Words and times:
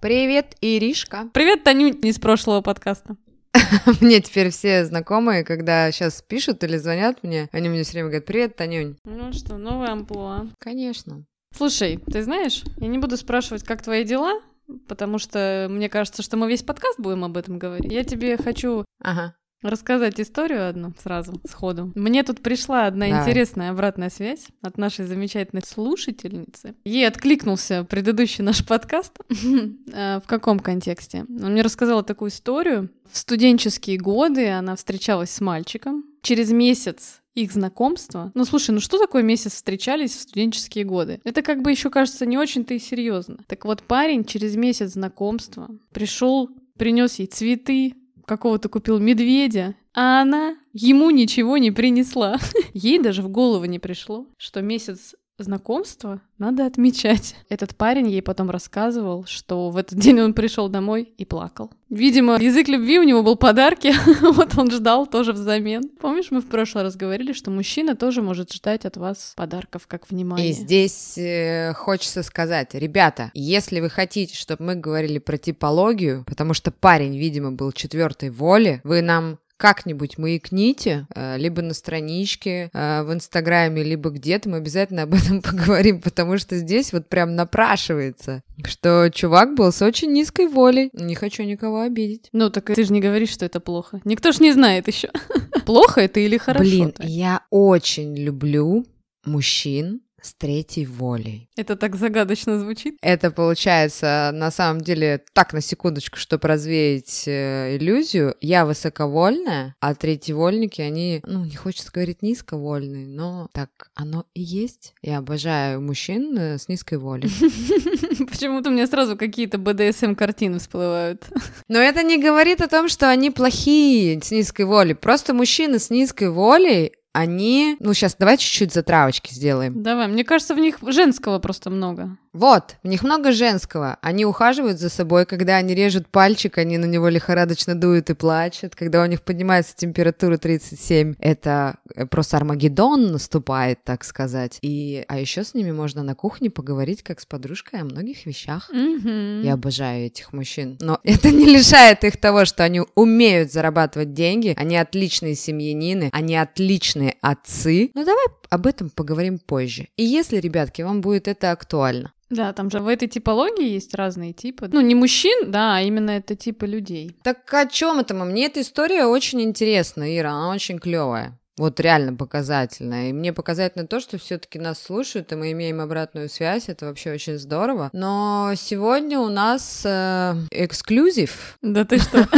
Привет, 0.00 0.56
Иришка. 0.60 1.30
Привет, 1.32 1.64
Танюнь 1.64 1.98
из 2.02 2.18
прошлого 2.18 2.60
подкаста. 2.60 3.16
Мне 4.02 4.20
теперь 4.20 4.50
все 4.50 4.84
знакомые, 4.84 5.42
когда 5.42 5.90
сейчас 5.90 6.20
пишут 6.20 6.62
или 6.64 6.76
звонят 6.76 7.22
мне, 7.22 7.48
они 7.50 7.70
мне 7.70 7.82
все 7.82 7.92
время 7.92 8.08
говорят, 8.08 8.26
привет, 8.26 8.56
Танюнь. 8.56 8.98
Ну 9.04 9.32
что, 9.32 9.56
новая 9.56 9.92
амплуа. 9.92 10.48
Конечно. 10.58 11.24
Слушай, 11.56 11.98
ты 12.12 12.22
знаешь, 12.22 12.62
я 12.76 12.88
не 12.88 12.98
буду 12.98 13.16
спрашивать, 13.16 13.64
как 13.64 13.82
твои 13.82 14.04
дела, 14.04 14.42
потому 14.86 15.18
что 15.18 15.66
мне 15.70 15.88
кажется, 15.88 16.22
что 16.22 16.36
мы 16.36 16.48
весь 16.48 16.62
подкаст 16.62 17.00
будем 17.00 17.24
об 17.24 17.38
этом 17.38 17.58
говорить. 17.58 17.90
Я 17.90 18.04
тебе 18.04 18.36
хочу 18.36 18.84
Ага. 19.00 19.34
Рассказать 19.62 20.20
историю 20.20 20.68
одну 20.68 20.92
сразу, 21.02 21.40
сходу. 21.48 21.92
Мне 21.94 22.22
тут 22.22 22.40
пришла 22.42 22.86
одна 22.86 23.06
Давай. 23.08 23.22
интересная 23.22 23.70
обратная 23.70 24.10
связь 24.10 24.46
от 24.62 24.78
нашей 24.78 25.06
замечательной 25.06 25.62
слушательницы. 25.66 26.74
Ей 26.84 27.06
откликнулся 27.08 27.84
предыдущий 27.84 28.42
наш 28.44 28.64
подкаст. 28.66 29.12
Э, 29.92 30.20
В 30.20 30.26
каком 30.26 30.58
контексте? 30.60 31.24
Она 31.28 31.48
мне 31.48 31.62
рассказала 31.62 32.02
такую 32.02 32.30
историю. 32.30 32.90
В 33.10 33.16
студенческие 33.16 33.98
годы 33.98 34.48
она 34.50 34.76
встречалась 34.76 35.30
с 35.30 35.40
мальчиком. 35.40 36.04
Через 36.22 36.50
месяц 36.50 37.22
их 37.34 37.52
знакомства. 37.52 38.32
Ну 38.34 38.44
слушай, 38.44 38.70
ну 38.72 38.80
что 38.80 38.98
такое 38.98 39.22
месяц 39.22 39.52
встречались 39.54 40.14
в 40.14 40.20
студенческие 40.20 40.84
годы? 40.84 41.20
Это 41.24 41.42
как 41.42 41.62
бы 41.62 41.70
еще 41.70 41.90
кажется 41.90 42.26
не 42.26 42.36
очень-то 42.38 42.74
и 42.74 42.78
серьезно. 42.78 43.38
Так 43.46 43.64
вот, 43.64 43.82
парень 43.82 44.24
через 44.24 44.56
месяц 44.56 44.92
знакомства 44.92 45.68
пришел, 45.92 46.48
принес 46.78 47.18
ей 47.18 47.26
цветы, 47.26 47.94
какого-то 48.26 48.68
купил 48.68 48.98
медведя, 48.98 49.74
а 49.94 50.20
она 50.20 50.56
ему 50.72 51.10
ничего 51.10 51.56
не 51.56 51.70
принесла. 51.70 52.36
Ей 52.74 52.98
даже 52.98 53.22
в 53.22 53.28
голову 53.28 53.64
не 53.64 53.78
пришло, 53.78 54.26
что 54.36 54.60
месяц 54.60 55.14
знакомства 55.38 56.20
надо 56.38 56.66
отмечать. 56.66 57.36
Этот 57.48 57.76
парень 57.76 58.08
ей 58.08 58.22
потом 58.22 58.50
рассказывал, 58.50 59.24
что 59.26 59.70
в 59.70 59.76
этот 59.76 59.98
день 59.98 60.20
он 60.20 60.34
пришел 60.34 60.68
домой 60.68 61.12
и 61.16 61.24
плакал. 61.24 61.70
Видимо, 61.88 62.36
язык 62.38 62.68
любви 62.68 62.98
у 62.98 63.04
него 63.04 63.22
был 63.22 63.36
подарки, 63.36 63.94
вот 64.34 64.58
он 64.58 64.70
ждал 64.70 65.06
тоже 65.06 65.32
взамен. 65.32 65.88
Помнишь, 66.00 66.30
мы 66.30 66.40
в 66.40 66.48
прошлый 66.48 66.84
раз 66.84 66.96
говорили, 66.96 67.32
что 67.32 67.50
мужчина 67.50 67.94
тоже 67.94 68.22
может 68.22 68.52
ждать 68.52 68.84
от 68.84 68.96
вас 68.96 69.34
подарков 69.36 69.86
как 69.86 70.10
внимание. 70.10 70.50
И 70.50 70.52
здесь 70.52 71.16
э, 71.16 71.72
хочется 71.74 72.22
сказать, 72.22 72.74
ребята, 72.74 73.30
если 73.34 73.80
вы 73.80 73.88
хотите, 73.88 74.34
чтобы 74.34 74.64
мы 74.64 74.74
говорили 74.74 75.18
про 75.18 75.38
типологию, 75.38 76.24
потому 76.26 76.54
что 76.54 76.70
парень, 76.70 77.16
видимо, 77.16 77.52
был 77.52 77.72
четвертой 77.72 78.30
воли, 78.30 78.80
вы 78.84 79.00
нам 79.02 79.38
как-нибудь 79.56 80.18
маякните, 80.18 81.06
э, 81.14 81.38
либо 81.38 81.62
на 81.62 81.74
страничке 81.74 82.70
э, 82.72 83.02
в 83.02 83.12
Инстаграме, 83.12 83.82
либо 83.82 84.10
где-то, 84.10 84.48
мы 84.48 84.58
обязательно 84.58 85.02
об 85.02 85.14
этом 85.14 85.42
поговорим, 85.42 86.00
потому 86.00 86.38
что 86.38 86.56
здесь 86.56 86.92
вот 86.92 87.08
прям 87.08 87.34
напрашивается, 87.34 88.42
что 88.64 89.10
чувак 89.12 89.54
был 89.54 89.72
с 89.72 89.82
очень 89.82 90.12
низкой 90.12 90.48
волей. 90.48 90.90
Не 90.92 91.14
хочу 91.14 91.42
никого 91.42 91.80
обидеть. 91.80 92.28
Ну 92.32 92.50
так 92.50 92.66
ты 92.66 92.84
же 92.84 92.92
не 92.92 93.00
говоришь, 93.00 93.30
что 93.30 93.44
это 93.44 93.60
плохо. 93.60 94.00
Никто 94.04 94.32
ж 94.32 94.40
не 94.40 94.52
знает 94.52 94.88
еще. 94.88 95.10
Плохо 95.66 96.00
это 96.00 96.20
или 96.20 96.36
хорошо? 96.36 96.64
Блин, 96.64 96.94
я 97.00 97.42
очень 97.50 98.16
люблю 98.16 98.86
мужчин 99.24 100.00
с 100.26 100.34
третьей 100.34 100.86
волей. 100.86 101.48
Это 101.56 101.76
так 101.76 101.96
загадочно 101.96 102.58
звучит. 102.58 102.96
Это 103.00 103.30
получается, 103.30 104.30
на 104.34 104.50
самом 104.50 104.80
деле, 104.80 105.22
так 105.32 105.52
на 105.52 105.60
секундочку, 105.60 106.18
чтобы 106.18 106.48
развеять 106.48 107.24
э, 107.26 107.76
иллюзию. 107.76 108.34
Я 108.40 108.66
высоковольная, 108.66 109.74
а 109.80 109.94
третьевольники, 109.94 110.80
они, 110.80 111.20
ну, 111.24 111.44
не 111.44 111.56
хочется 111.56 111.90
говорить 111.92 112.22
низковольные, 112.22 113.06
но 113.06 113.48
так 113.52 113.70
оно 113.94 114.26
и 114.34 114.42
есть. 114.42 114.94
Я 115.02 115.18
обожаю 115.18 115.80
мужчин 115.80 116.36
э, 116.36 116.58
с 116.58 116.68
низкой 116.68 116.98
волей. 116.98 117.30
Почему-то 118.30 118.70
у 118.70 118.72
меня 118.72 118.86
сразу 118.86 119.16
какие-то 119.16 119.58
БДСМ-картины 119.58 120.58
всплывают. 120.58 121.24
Но 121.68 121.78
это 121.78 122.02
не 122.02 122.20
говорит 122.20 122.60
о 122.60 122.68
том, 122.68 122.88
что 122.88 123.08
они 123.08 123.30
плохие 123.30 124.20
с 124.20 124.30
низкой 124.30 124.66
волей. 124.66 124.94
Просто 124.94 125.34
мужчины 125.34 125.78
с 125.78 125.90
низкой 125.90 126.30
волей, 126.30 126.92
они... 127.16 127.76
Ну, 127.80 127.94
сейчас 127.94 128.14
давай 128.18 128.36
чуть-чуть 128.36 128.74
затравочки 128.74 129.32
сделаем. 129.32 129.82
Давай, 129.82 130.06
мне 130.06 130.22
кажется, 130.22 130.54
в 130.54 130.58
них 130.58 130.78
женского 130.82 131.38
просто 131.38 131.70
много. 131.70 132.18
Вот, 132.36 132.76
в 132.82 132.86
них 132.86 133.02
много 133.02 133.32
женского. 133.32 133.96
Они 134.02 134.26
ухаживают 134.26 134.78
за 134.78 134.90
собой, 134.90 135.24
когда 135.24 135.56
они 135.56 135.74
режут 135.74 136.08
пальчик, 136.08 136.58
они 136.58 136.76
на 136.76 136.84
него 136.84 137.08
лихорадочно 137.08 137.74
дуют 137.74 138.10
и 138.10 138.14
плачут. 138.14 138.76
Когда 138.76 139.02
у 139.02 139.06
них 139.06 139.22
поднимается 139.22 139.74
температура 139.74 140.36
37, 140.36 141.14
это 141.18 141.78
э, 141.94 142.04
просто 142.04 142.36
Армагеддон 142.36 143.10
наступает, 143.12 143.82
так 143.84 144.04
сказать. 144.04 144.58
И, 144.60 145.02
а 145.08 145.18
еще 145.18 145.44
с 145.44 145.54
ними 145.54 145.70
можно 145.70 146.02
на 146.02 146.14
кухне 146.14 146.50
поговорить, 146.50 147.02
как 147.02 147.20
с 147.20 147.24
подружкой, 147.24 147.80
о 147.80 147.84
многих 147.84 148.26
вещах. 148.26 148.68
Мгм. 148.70 149.40
Я 149.40 149.54
обожаю 149.54 150.04
этих 150.04 150.34
мужчин. 150.34 150.76
Но 150.82 151.00
это 151.04 151.30
не 151.30 151.46
лишает 151.46 152.04
их 152.04 152.18
того, 152.18 152.44
что 152.44 152.64
они 152.64 152.82
умеют 152.94 153.50
зарабатывать 153.50 154.12
деньги, 154.12 154.52
они 154.58 154.76
отличные 154.76 155.36
семьянины, 155.36 156.10
они 156.12 156.36
отличные 156.36 157.05
отцы. 157.20 157.90
Но 157.94 158.04
давай 158.04 158.26
об 158.50 158.66
этом 158.66 158.90
поговорим 158.90 159.38
позже. 159.38 159.88
И 159.96 160.04
если, 160.04 160.38
ребятки, 160.38 160.82
вам 160.82 161.00
будет 161.00 161.28
это 161.28 161.52
актуально, 161.52 162.12
Да, 162.30 162.52
там 162.52 162.70
же 162.70 162.80
в 162.80 162.88
этой 162.88 163.08
типологии 163.08 163.68
есть 163.68 163.94
разные 163.94 164.32
типы. 164.32 164.68
Ну, 164.72 164.80
не 164.80 164.94
мужчин, 164.94 165.50
да, 165.50 165.76
а 165.76 165.80
именно 165.82 166.10
это 166.10 166.34
типы 166.34 166.66
людей. 166.66 167.16
Так 167.22 167.52
о 167.54 167.66
чем 167.66 168.00
это 168.00 168.14
мы? 168.14 168.24
Мне 168.24 168.46
эта 168.46 168.60
история 168.60 169.06
очень 169.06 169.40
интересна, 169.42 170.04
Ира, 170.16 170.32
она 170.32 170.50
очень 170.50 170.78
клевая. 170.78 171.38
Вот 171.58 171.80
реально 171.80 172.14
показательная. 172.14 173.08
И 173.08 173.12
мне 173.14 173.32
показательно 173.32 173.86
то, 173.86 173.98
что 173.98 174.18
все-таки 174.18 174.58
нас 174.58 174.82
слушают, 174.82 175.32
и 175.32 175.36
мы 175.36 175.52
имеем 175.52 175.80
обратную 175.80 176.28
связь. 176.28 176.68
Это 176.68 176.86
вообще 176.86 177.12
очень 177.12 177.38
здорово. 177.38 177.88
Но 177.94 178.52
сегодня 178.56 179.18
у 179.18 179.30
нас 179.30 179.82
э, 179.84 180.34
эксклюзив. 180.50 181.56
Да 181.62 181.86
ты 181.86 181.98
что? 181.98 182.28